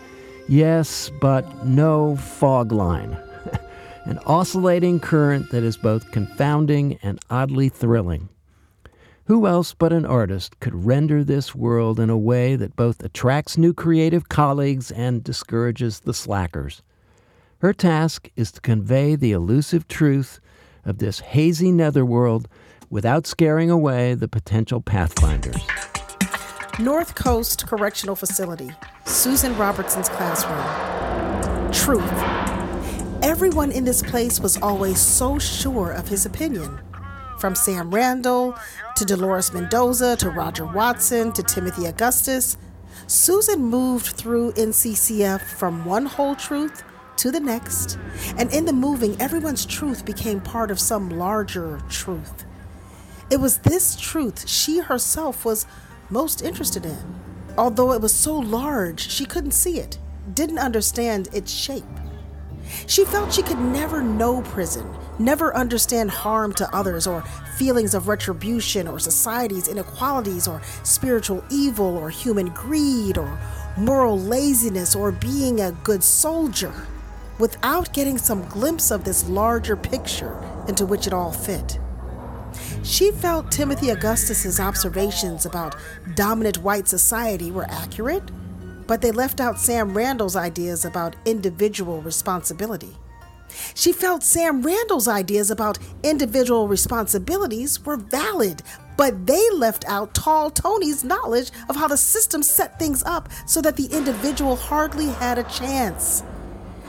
yes 0.47 1.11
but 1.19 1.65
no 1.65 2.15
fog 2.15 2.71
line. 2.71 3.17
An 4.05 4.19
oscillating 4.25 4.99
current 4.99 5.49
that 5.51 5.63
is 5.63 5.77
both 5.77 6.11
confounding 6.11 6.99
and 7.01 7.19
oddly 7.29 7.69
thrilling. 7.69 8.29
Who 9.25 9.47
else 9.47 9.73
but 9.73 9.91
an 9.91 10.05
artist 10.05 10.59
could 10.59 10.85
render 10.85 11.23
this 11.23 11.55
world 11.55 11.99
in 11.99 12.11
a 12.11 12.17
way 12.17 12.55
that 12.55 12.75
both 12.75 13.03
attracts 13.03 13.57
new 13.57 13.73
creative 13.73 14.29
colleagues 14.29 14.91
and 14.91 15.23
discourages 15.23 16.01
the 16.01 16.13
slackers? 16.13 16.83
Her 17.57 17.73
task 17.73 18.29
is 18.35 18.51
to 18.51 18.61
convey 18.61 19.15
the 19.15 19.31
elusive 19.31 19.87
truth 19.87 20.39
of 20.85 20.99
this 20.99 21.19
hazy 21.19 21.71
netherworld 21.71 22.47
without 22.89 23.27
scaring 23.27 23.69
away 23.69 24.13
the 24.13 24.27
potential 24.27 24.81
pathfinders. 24.81 25.57
North 26.79 27.15
Coast 27.15 27.67
Correctional 27.67 28.15
Facility, 28.15 28.69
Susan 29.05 29.57
Robertson's 29.57 30.09
classroom. 30.09 31.71
Truth. 31.71 32.11
Everyone 33.23 33.71
in 33.71 33.85
this 33.85 34.01
place 34.01 34.39
was 34.39 34.57
always 34.61 34.99
so 34.99 35.39
sure 35.39 35.91
of 35.91 36.07
his 36.07 36.25
opinion. 36.25 36.79
From 37.39 37.55
Sam 37.55 37.93
Randall 37.93 38.55
to 38.95 39.05
Dolores 39.05 39.53
Mendoza 39.53 40.15
to 40.17 40.29
Roger 40.29 40.65
Watson 40.65 41.31
to 41.33 41.43
Timothy 41.43 41.85
Augustus, 41.85 42.57
Susan 43.07 43.61
moved 43.61 44.07
through 44.07 44.51
NCCF 44.53 45.41
from 45.41 45.85
one 45.85 46.05
whole 46.05 46.35
truth 46.35 46.83
to 47.17 47.31
the 47.31 47.39
next, 47.39 47.97
and 48.37 48.51
in 48.53 48.65
the 48.65 48.73
moving, 48.73 49.19
everyone's 49.21 49.65
truth 49.65 50.05
became 50.05 50.41
part 50.41 50.71
of 50.71 50.79
some 50.79 51.09
larger 51.09 51.81
truth. 51.89 52.45
It 53.29 53.39
was 53.39 53.59
this 53.59 53.95
truth 53.95 54.47
she 54.47 54.79
herself 54.79 55.45
was 55.45 55.65
most 56.09 56.41
interested 56.41 56.85
in. 56.85 57.15
Although 57.57 57.93
it 57.93 58.01
was 58.01 58.13
so 58.13 58.37
large, 58.37 59.09
she 59.09 59.25
couldn't 59.25 59.51
see 59.51 59.79
it, 59.79 59.97
didn't 60.33 60.59
understand 60.59 61.29
its 61.33 61.51
shape. 61.51 61.83
She 62.87 63.05
felt 63.05 63.33
she 63.33 63.43
could 63.43 63.59
never 63.59 64.01
know 64.01 64.41
prison, 64.41 64.87
never 65.19 65.55
understand 65.55 66.11
harm 66.11 66.53
to 66.53 66.75
others 66.75 67.07
or 67.07 67.21
feelings 67.57 67.93
of 67.93 68.07
retribution 68.07 68.87
or 68.87 68.99
society's 68.99 69.67
inequalities 69.67 70.47
or 70.47 70.61
spiritual 70.83 71.43
evil 71.49 71.97
or 71.97 72.09
human 72.09 72.47
greed 72.49 73.17
or 73.17 73.39
moral 73.77 74.19
laziness 74.19 74.95
or 74.95 75.11
being 75.11 75.61
a 75.61 75.71
good 75.83 76.03
soldier 76.03 76.73
without 77.39 77.93
getting 77.93 78.17
some 78.17 78.47
glimpse 78.47 78.91
of 78.91 79.03
this 79.03 79.27
larger 79.27 79.75
picture 79.75 80.37
into 80.67 80.85
which 80.85 81.07
it 81.07 81.13
all 81.13 81.31
fit. 81.31 81.79
She 82.83 83.11
felt 83.11 83.51
Timothy 83.51 83.89
Augustus's 83.89 84.59
observations 84.59 85.45
about 85.45 85.75
dominant 86.15 86.59
white 86.59 86.87
society 86.87 87.51
were 87.51 87.65
accurate, 87.69 88.23
but 88.87 89.01
they 89.01 89.11
left 89.11 89.41
out 89.41 89.59
Sam 89.59 89.95
Randall's 89.95 90.35
ideas 90.35 90.85
about 90.85 91.15
individual 91.25 92.01
responsibility. 92.01 92.95
She 93.73 93.91
felt 93.91 94.23
Sam 94.23 94.61
Randall's 94.61 95.07
ideas 95.07 95.49
about 95.49 95.79
individual 96.03 96.67
responsibilities 96.67 97.83
were 97.85 97.97
valid, 97.97 98.61
but 98.97 99.25
they 99.25 99.49
left 99.51 99.85
out 99.87 100.13
Tall 100.13 100.49
Tony's 100.49 101.03
knowledge 101.03 101.51
of 101.69 101.75
how 101.75 101.87
the 101.87 101.97
system 101.97 102.43
set 102.43 102.77
things 102.77 103.03
up 103.03 103.29
so 103.45 103.61
that 103.61 103.75
the 103.75 103.87
individual 103.87 104.55
hardly 104.55 105.07
had 105.07 105.37
a 105.37 105.43
chance. 105.43 106.23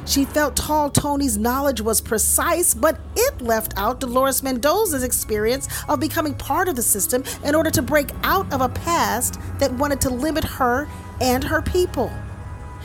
She 0.06 0.24
felt 0.24 0.54
Tall 0.54 0.88
Tony's 0.88 1.36
knowledge 1.36 1.80
was 1.80 2.00
precise, 2.00 2.74
but 2.74 3.00
it 3.16 3.42
left 3.42 3.74
out 3.76 3.98
Dolores 3.98 4.40
Mendoza's 4.40 5.02
experience 5.02 5.68
of 5.88 5.98
becoming 5.98 6.34
part 6.34 6.68
of 6.68 6.76
the 6.76 6.82
system 6.82 7.24
in 7.44 7.56
order 7.56 7.72
to 7.72 7.82
break 7.82 8.10
out 8.22 8.50
of 8.52 8.60
a 8.60 8.68
past 8.68 9.40
that 9.58 9.72
wanted 9.72 10.00
to 10.02 10.10
limit 10.10 10.44
her 10.44 10.88
and 11.20 11.42
her 11.42 11.60
people. 11.60 12.12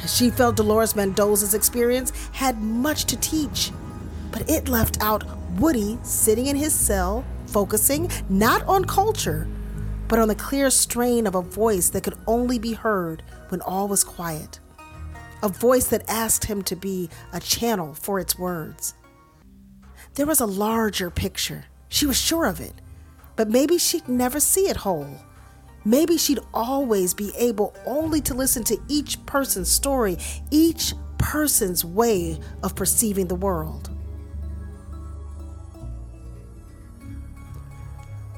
She 0.07 0.31
felt 0.31 0.55
Dolores 0.55 0.95
Mendoza's 0.95 1.53
experience 1.53 2.11
had 2.31 2.59
much 2.59 3.05
to 3.05 3.17
teach, 3.17 3.71
but 4.31 4.49
it 4.49 4.67
left 4.67 4.99
out 4.99 5.23
Woody 5.59 5.99
sitting 6.01 6.47
in 6.47 6.55
his 6.55 6.73
cell, 6.73 7.23
focusing 7.45 8.09
not 8.29 8.63
on 8.63 8.83
culture, 8.85 9.47
but 10.07 10.17
on 10.17 10.27
the 10.27 10.35
clear 10.35 10.71
strain 10.71 11.27
of 11.27 11.35
a 11.35 11.41
voice 11.41 11.89
that 11.89 12.03
could 12.03 12.17
only 12.25 12.57
be 12.57 12.73
heard 12.73 13.21
when 13.49 13.61
all 13.61 13.87
was 13.87 14.03
quiet 14.03 14.60
a 15.43 15.49
voice 15.49 15.87
that 15.87 16.09
asked 16.09 16.45
him 16.45 16.61
to 16.63 16.75
be 16.75 17.09
a 17.33 17.39
channel 17.39 17.93
for 17.93 18.19
its 18.19 18.37
words. 18.37 18.93
There 20.15 20.25
was 20.25 20.41
a 20.41 20.45
larger 20.45 21.09
picture. 21.09 21.65
She 21.89 22.05
was 22.05 22.19
sure 22.19 22.45
of 22.45 22.59
it. 22.59 22.73
But 23.35 23.49
maybe 23.49 23.77
she'd 23.77 24.07
never 24.07 24.39
see 24.39 24.69
it 24.69 24.77
whole. 24.77 25.17
Maybe 25.83 26.17
she'd 26.17 26.39
always 26.53 27.13
be 27.13 27.31
able 27.37 27.73
only 27.85 28.21
to 28.21 28.33
listen 28.33 28.63
to 28.65 28.77
each 28.87 29.25
person's 29.25 29.69
story, 29.69 30.17
each 30.51 30.93
person's 31.17 31.83
way 31.83 32.39
of 32.61 32.75
perceiving 32.75 33.27
the 33.27 33.35
world. 33.35 33.89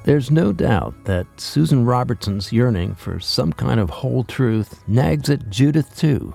There's 0.04 0.30
no 0.30 0.52
doubt 0.52 0.94
that 1.04 1.26
Susan 1.38 1.86
Robertson's 1.86 2.52
yearning 2.52 2.94
for 2.94 3.18
some 3.20 3.52
kind 3.52 3.80
of 3.80 3.88
whole 3.88 4.22
truth 4.22 4.86
nags 4.86 5.30
at 5.30 5.48
Judith 5.48 5.96
too. 5.96 6.34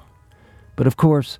But 0.79 0.87
of 0.87 0.95
course, 0.95 1.39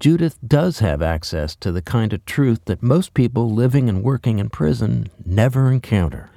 Judith 0.00 0.38
does 0.42 0.78
have 0.78 1.02
access 1.02 1.54
to 1.56 1.70
the 1.70 1.82
kind 1.82 2.14
of 2.14 2.24
truth 2.24 2.64
that 2.64 2.82
most 2.82 3.12
people 3.12 3.50
living 3.50 3.86
and 3.86 4.02
working 4.02 4.38
in 4.38 4.48
prison 4.48 5.10
never 5.26 5.70
encounter. 5.70 6.30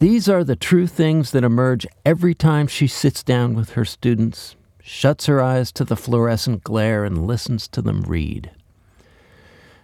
These 0.00 0.28
are 0.28 0.42
the 0.42 0.56
true 0.56 0.88
things 0.88 1.30
that 1.30 1.44
emerge 1.44 1.86
every 2.04 2.34
time 2.34 2.66
she 2.66 2.88
sits 2.88 3.22
down 3.22 3.54
with 3.54 3.74
her 3.74 3.84
students, 3.84 4.56
shuts 4.82 5.26
her 5.26 5.40
eyes 5.40 5.70
to 5.74 5.84
the 5.84 5.94
fluorescent 5.94 6.64
glare, 6.64 7.04
and 7.04 7.28
listens 7.28 7.68
to 7.68 7.80
them 7.80 8.02
read. 8.02 8.50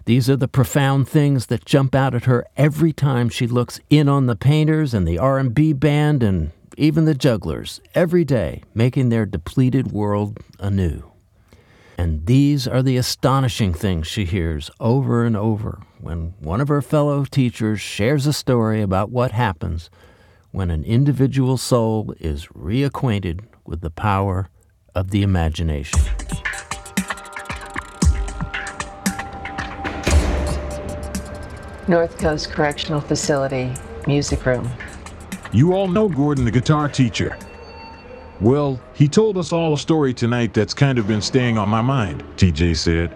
These 0.06 0.28
are 0.28 0.36
the 0.36 0.48
profound 0.48 1.08
things 1.08 1.46
that 1.46 1.64
jump 1.64 1.94
out 1.94 2.12
at 2.12 2.24
her 2.24 2.44
every 2.56 2.92
time 2.92 3.28
she 3.28 3.46
looks 3.46 3.78
in 3.88 4.08
on 4.08 4.26
the 4.26 4.34
painters 4.34 4.92
and 4.92 5.06
the 5.06 5.18
R&B 5.18 5.74
band 5.74 6.24
and 6.24 6.50
even 6.76 7.04
the 7.04 7.14
jugglers 7.14 7.80
every 7.94 8.24
day, 8.24 8.62
making 8.74 9.10
their 9.10 9.26
depleted 9.26 9.92
world 9.92 10.40
anew. 10.58 11.09
And 12.00 12.24
these 12.24 12.66
are 12.66 12.82
the 12.82 12.96
astonishing 12.96 13.74
things 13.74 14.06
she 14.06 14.24
hears 14.24 14.70
over 14.80 15.22
and 15.22 15.36
over 15.36 15.82
when 16.00 16.32
one 16.38 16.62
of 16.62 16.68
her 16.68 16.80
fellow 16.80 17.26
teachers 17.26 17.78
shares 17.78 18.26
a 18.26 18.32
story 18.32 18.80
about 18.80 19.10
what 19.10 19.32
happens 19.32 19.90
when 20.50 20.70
an 20.70 20.82
individual 20.82 21.58
soul 21.58 22.14
is 22.18 22.46
reacquainted 22.46 23.40
with 23.66 23.82
the 23.82 23.90
power 23.90 24.48
of 24.94 25.10
the 25.10 25.20
imagination. 25.20 26.00
North 31.86 32.16
Coast 32.16 32.50
Correctional 32.50 33.02
Facility, 33.02 33.74
Music 34.06 34.46
Room. 34.46 34.70
You 35.52 35.74
all 35.74 35.86
know 35.86 36.08
Gordon, 36.08 36.46
the 36.46 36.50
guitar 36.50 36.88
teacher. 36.88 37.36
Well, 38.40 38.80
he 38.94 39.06
told 39.06 39.36
us 39.36 39.52
all 39.52 39.74
a 39.74 39.78
story 39.78 40.14
tonight 40.14 40.54
that's 40.54 40.72
kind 40.72 40.98
of 40.98 41.06
been 41.06 41.20
staying 41.20 41.58
on 41.58 41.68
my 41.68 41.82
mind, 41.82 42.24
TJ 42.36 42.74
said. 42.76 43.14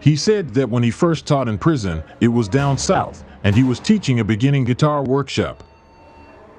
He 0.00 0.16
said 0.16 0.54
that 0.54 0.68
when 0.68 0.82
he 0.82 0.90
first 0.90 1.26
taught 1.26 1.48
in 1.48 1.58
prison, 1.58 2.02
it 2.20 2.28
was 2.28 2.48
down 2.48 2.76
south, 2.76 3.24
and 3.44 3.54
he 3.54 3.62
was 3.62 3.78
teaching 3.78 4.18
a 4.18 4.24
beginning 4.24 4.64
guitar 4.64 5.04
workshop. 5.04 5.62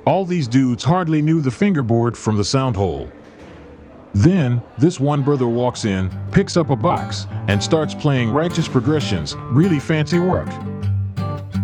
All 0.06 0.24
these 0.24 0.48
dudes 0.48 0.86
hardly 0.86 1.22
knew 1.22 1.41
the 1.41 1.52
fingerboard 1.52 2.18
from 2.18 2.38
the 2.38 2.46
sound 2.46 2.78
hole. 2.78 3.12
Then, 4.14 4.62
this 4.78 5.00
one 5.00 5.22
brother 5.22 5.48
walks 5.48 5.84
in, 5.84 6.10
picks 6.32 6.56
up 6.56 6.70
a 6.70 6.76
box, 6.76 7.28
and 7.50 7.62
starts 7.62 7.94
playing 7.94 8.32
righteous 8.32 8.70
progressions, 8.70 9.36
really 9.52 9.80
fancy 9.80 10.20
work. 10.20 10.48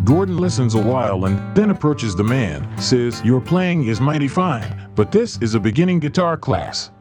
Gordon 0.05 0.37
listens 0.37 0.75
a 0.75 0.81
while 0.81 1.25
and 1.25 1.55
then 1.55 1.69
approaches 1.69 2.13
the 2.13 2.25
man, 2.25 2.67
says, 2.77 3.23
Your 3.23 3.39
playing 3.39 3.87
is 3.87 4.01
mighty 4.01 4.27
fine, 4.27 4.89
but 4.95 5.13
this 5.13 5.37
is 5.41 5.55
a 5.55 5.59
beginning 5.59 5.99
guitar 5.99 6.35
class. 6.35 6.91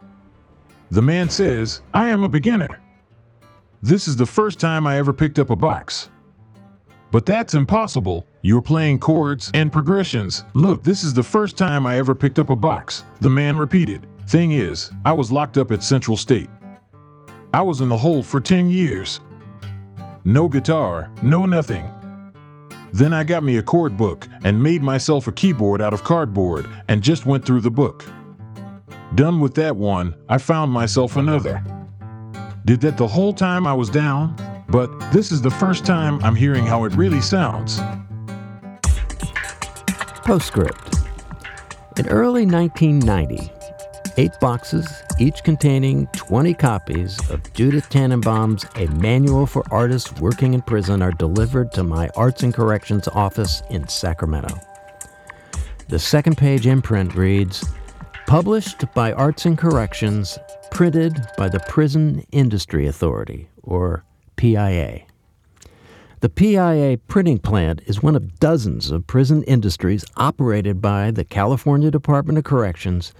The 0.93 1.03
man 1.03 1.29
says, 1.29 1.83
I 1.93 2.09
am 2.11 2.23
a 2.23 2.29
beginner. 2.29 2.81
This 3.83 4.07
is 4.07 4.15
the 4.15 4.27
first 4.27 4.61
time 4.61 4.87
I 4.87 4.99
ever 4.99 5.13
picked 5.13 5.41
up 5.41 5.51
a 5.51 5.57
box. 5.57 6.11
But 7.11 7.27
that's 7.27 7.55
impossible. 7.55 8.25
You're 8.43 8.63
playing 8.63 9.01
chords 9.01 9.51
and 9.53 9.73
progressions. 9.73 10.45
Look, 10.55 10.85
this 10.85 11.03
is 11.03 11.13
the 11.13 11.25
first 11.25 11.59
time 11.59 11.87
I 11.87 11.99
ever 11.99 12.15
picked 12.15 12.39
up 12.39 12.51
a 12.51 12.57
box. 12.57 13.03
The 13.21 13.31
man 13.31 13.57
repeated. 13.57 14.07
Thing 14.29 14.53
is, 14.53 14.93
I 15.05 15.13
was 15.13 15.33
locked 15.33 15.59
up 15.59 15.73
at 15.73 15.83
Central 15.83 16.17
State. 16.17 16.51
I 17.53 17.63
was 17.63 17.81
in 17.81 17.89
the 17.89 17.99
hole 17.99 18.23
for 18.23 18.41
10 18.41 18.71
years. 18.71 19.19
No 20.25 20.49
guitar, 20.49 21.11
no 21.21 21.47
nothing. 21.47 21.91
Then 22.93 23.15
I 23.15 23.25
got 23.25 23.43
me 23.43 23.57
a 23.57 23.63
chord 23.63 23.97
book 23.97 24.29
and 24.45 24.63
made 24.63 24.83
myself 24.83 25.27
a 25.27 25.33
keyboard 25.33 25.81
out 25.81 25.95
of 25.95 26.05
cardboard 26.05 26.69
and 26.89 27.03
just 27.03 27.25
went 27.25 27.45
through 27.45 27.63
the 27.63 27.71
book. 27.71 28.05
Done 29.15 29.41
with 29.41 29.55
that 29.55 29.77
one, 29.77 30.15
I 30.29 30.39
found 30.39 30.71
myself 30.71 31.17
another. 31.17 31.65
Did 32.65 32.81
that 32.83 32.97
the 32.97 33.07
whole 33.07 33.33
time 33.33 33.67
I 33.67 33.73
was 33.73 33.91
down? 33.91 34.37
But 34.69 34.91
this 35.11 35.33
is 35.33 35.43
the 35.43 35.51
first 35.51 35.85
time 35.85 36.23
I'm 36.23 36.35
hearing 36.35 36.65
how 36.65 36.85
it 36.85 36.95
really 36.95 37.21
sounds. 37.21 37.81
Postscript. 40.25 40.99
In 41.99 42.09
early 42.09 42.47
1990, 42.47 43.51
eight 44.17 44.33
boxes, 44.41 45.03
each 45.19 45.43
containing 45.45 46.07
20 46.09 46.55
copies 46.55 47.19
of 47.31 47.53
Judith 47.53 47.89
Tannenbaum's 47.89 48.65
A 48.77 48.87
Manual 48.97 49.47
for 49.47 49.65
Artists 49.71 50.13
Working 50.21 50.55
in 50.55 50.63
Prison, 50.63 51.03
are 51.03 51.13
delivered 51.13 51.73
to 51.73 51.83
my 51.83 52.09
Arts 52.17 52.43
in 52.43 52.53
Corrections 52.53 53.09
office 53.09 53.63
in 53.71 53.89
Sacramento. 53.89 54.55
The 55.89 55.99
second 55.99 56.37
page 56.37 56.67
imprint 56.67 57.15
reads 57.15 57.65
Published 58.27 58.85
by 58.95 59.13
Arts 59.13 59.47
in 59.47 59.57
Corrections, 59.57 60.39
printed 60.71 61.21
by 61.37 61.49
the 61.49 61.61
Prison 61.61 62.25
Industry 62.33 62.87
Authority, 62.87 63.49
or 63.63 64.05
PIA. 64.37 65.03
The 66.21 66.29
PIA 66.29 66.99
printing 67.09 67.39
plant 67.39 67.83
is 67.87 68.01
one 68.01 68.15
of 68.15 68.39
dozens 68.39 68.93
of 68.93 69.07
prison 69.09 69.43
industries 69.43 70.05
operated 70.17 70.81
by 70.81 71.11
the 71.11 71.25
California 71.25 71.91
Department 71.91 72.39
of 72.39 72.45
Corrections 72.45 73.13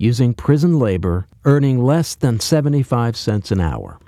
using 0.00 0.32
prison 0.32 0.78
labor, 0.78 1.26
earning 1.44 1.78
less 1.78 2.14
than 2.14 2.40
75 2.40 3.16
cents 3.16 3.50
an 3.50 3.60
hour. 3.60 4.00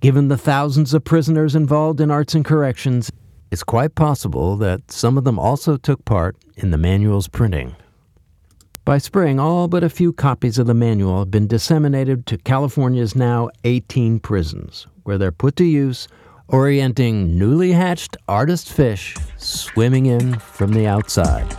Given 0.00 0.28
the 0.28 0.38
thousands 0.38 0.94
of 0.94 1.02
prisoners 1.02 1.56
involved 1.56 2.00
in 2.00 2.12
arts 2.12 2.34
in 2.34 2.44
corrections, 2.44 3.10
it's 3.50 3.64
quite 3.64 3.96
possible 3.96 4.56
that 4.58 4.92
some 4.92 5.18
of 5.18 5.24
them 5.24 5.38
also 5.38 5.76
took 5.76 6.04
part 6.04 6.36
in 6.56 6.70
the 6.70 6.78
manual's 6.78 7.26
printing. 7.26 7.74
By 8.84 8.98
spring, 8.98 9.40
all 9.40 9.66
but 9.66 9.82
a 9.82 9.88
few 9.88 10.12
copies 10.12 10.58
of 10.58 10.68
the 10.68 10.74
manual 10.74 11.20
have 11.20 11.30
been 11.30 11.48
disseminated 11.48 12.26
to 12.26 12.38
California's 12.38 13.16
now 13.16 13.48
18 13.64 14.20
prisons, 14.20 14.86
where 15.02 15.18
they're 15.18 15.32
put 15.32 15.56
to 15.56 15.64
use 15.64 16.06
orienting 16.48 17.36
newly 17.36 17.72
hatched 17.72 18.16
artist 18.28 18.70
fish 18.70 19.16
swimming 19.38 20.06
in 20.06 20.38
from 20.38 20.72
the 20.72 20.86
outside. 20.86 21.56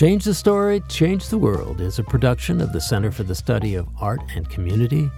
Change 0.00 0.24
the 0.24 0.32
Story, 0.32 0.80
Change 0.88 1.28
the 1.28 1.36
World 1.36 1.82
is 1.82 1.98
a 1.98 2.02
production 2.02 2.62
of 2.62 2.72
the 2.72 2.80
Center 2.80 3.10
for 3.10 3.22
the 3.22 3.34
Study 3.34 3.74
of 3.74 3.86
Art 4.00 4.22
and 4.34 4.48
Community. 4.48 5.10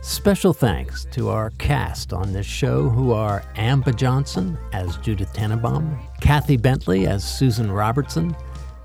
Special 0.00 0.52
thanks 0.52 1.06
to 1.06 1.28
our 1.28 1.50
cast 1.58 2.12
on 2.12 2.32
this 2.32 2.46
show, 2.46 2.88
who 2.88 3.12
are 3.12 3.42
Amba 3.56 3.92
Johnson 3.92 4.56
as 4.72 4.96
Judith 4.98 5.32
Tannenbaum, 5.32 5.98
Kathy 6.20 6.56
Bentley 6.56 7.08
as 7.08 7.24
Susan 7.24 7.68
Robertson, 7.68 8.36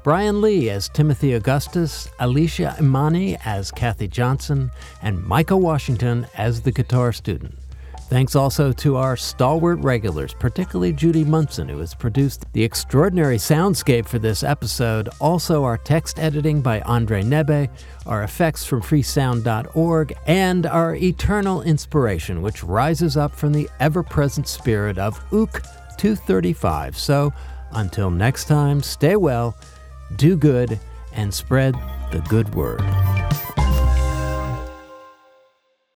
Brian 0.04 0.42
Lee 0.42 0.72
as 0.72 0.90
Timothy 0.90 1.34
Augustus, 1.34 2.10
Alicia 2.20 2.76
Imani 2.80 3.38
as 3.46 3.70
Kathy 3.70 4.08
Johnson, 4.08 4.72
and 5.04 5.24
Micah 5.24 5.56
Washington 5.56 6.26
as 6.34 6.64
the 6.64 6.72
guitar 6.72 7.14
student. 7.14 7.54
Thanks 8.14 8.36
also 8.36 8.72
to 8.74 8.96
our 8.96 9.18
stalwart 9.18 9.80
regulars, 9.80 10.36
particularly 10.36 10.94
Judy 10.94 11.24
Munson, 11.24 11.68
who 11.68 11.80
has 11.80 11.96
produced 11.96 12.46
the 12.54 12.64
extraordinary 12.64 13.38
soundscape 13.38 14.08
for 14.08 14.20
this 14.20 14.44
episode, 14.44 15.10
also 15.20 15.64
our 15.64 15.80
text 15.80 16.20
editing 16.20 16.62
by 16.62 16.82
Andre 16.82 17.24
Nebe, 17.24 17.72
our 18.06 18.22
effects 18.22 18.66
from 18.66 18.84
freesound.org, 18.84 20.16
and 20.28 20.68
our 20.68 20.94
eternal 20.94 21.64
inspiration, 21.64 22.44
which 22.44 22.64
rises 22.64 23.18
up 23.18 23.34
from 23.34 23.52
the 23.52 23.68
ever 23.80 24.04
present 24.04 24.48
spirit 24.48 25.00
of 25.00 25.20
Ook 25.34 25.64
235. 25.98 26.96
So, 26.96 27.34
until 27.72 28.12
next 28.12 28.46
time, 28.46 28.84
stay 28.84 29.16
well 29.16 29.58
do 30.18 30.38
good, 30.38 30.80
and 31.14 31.34
spread 31.34 31.74
the 32.12 32.24
good 32.30 32.54
word. 32.54 32.84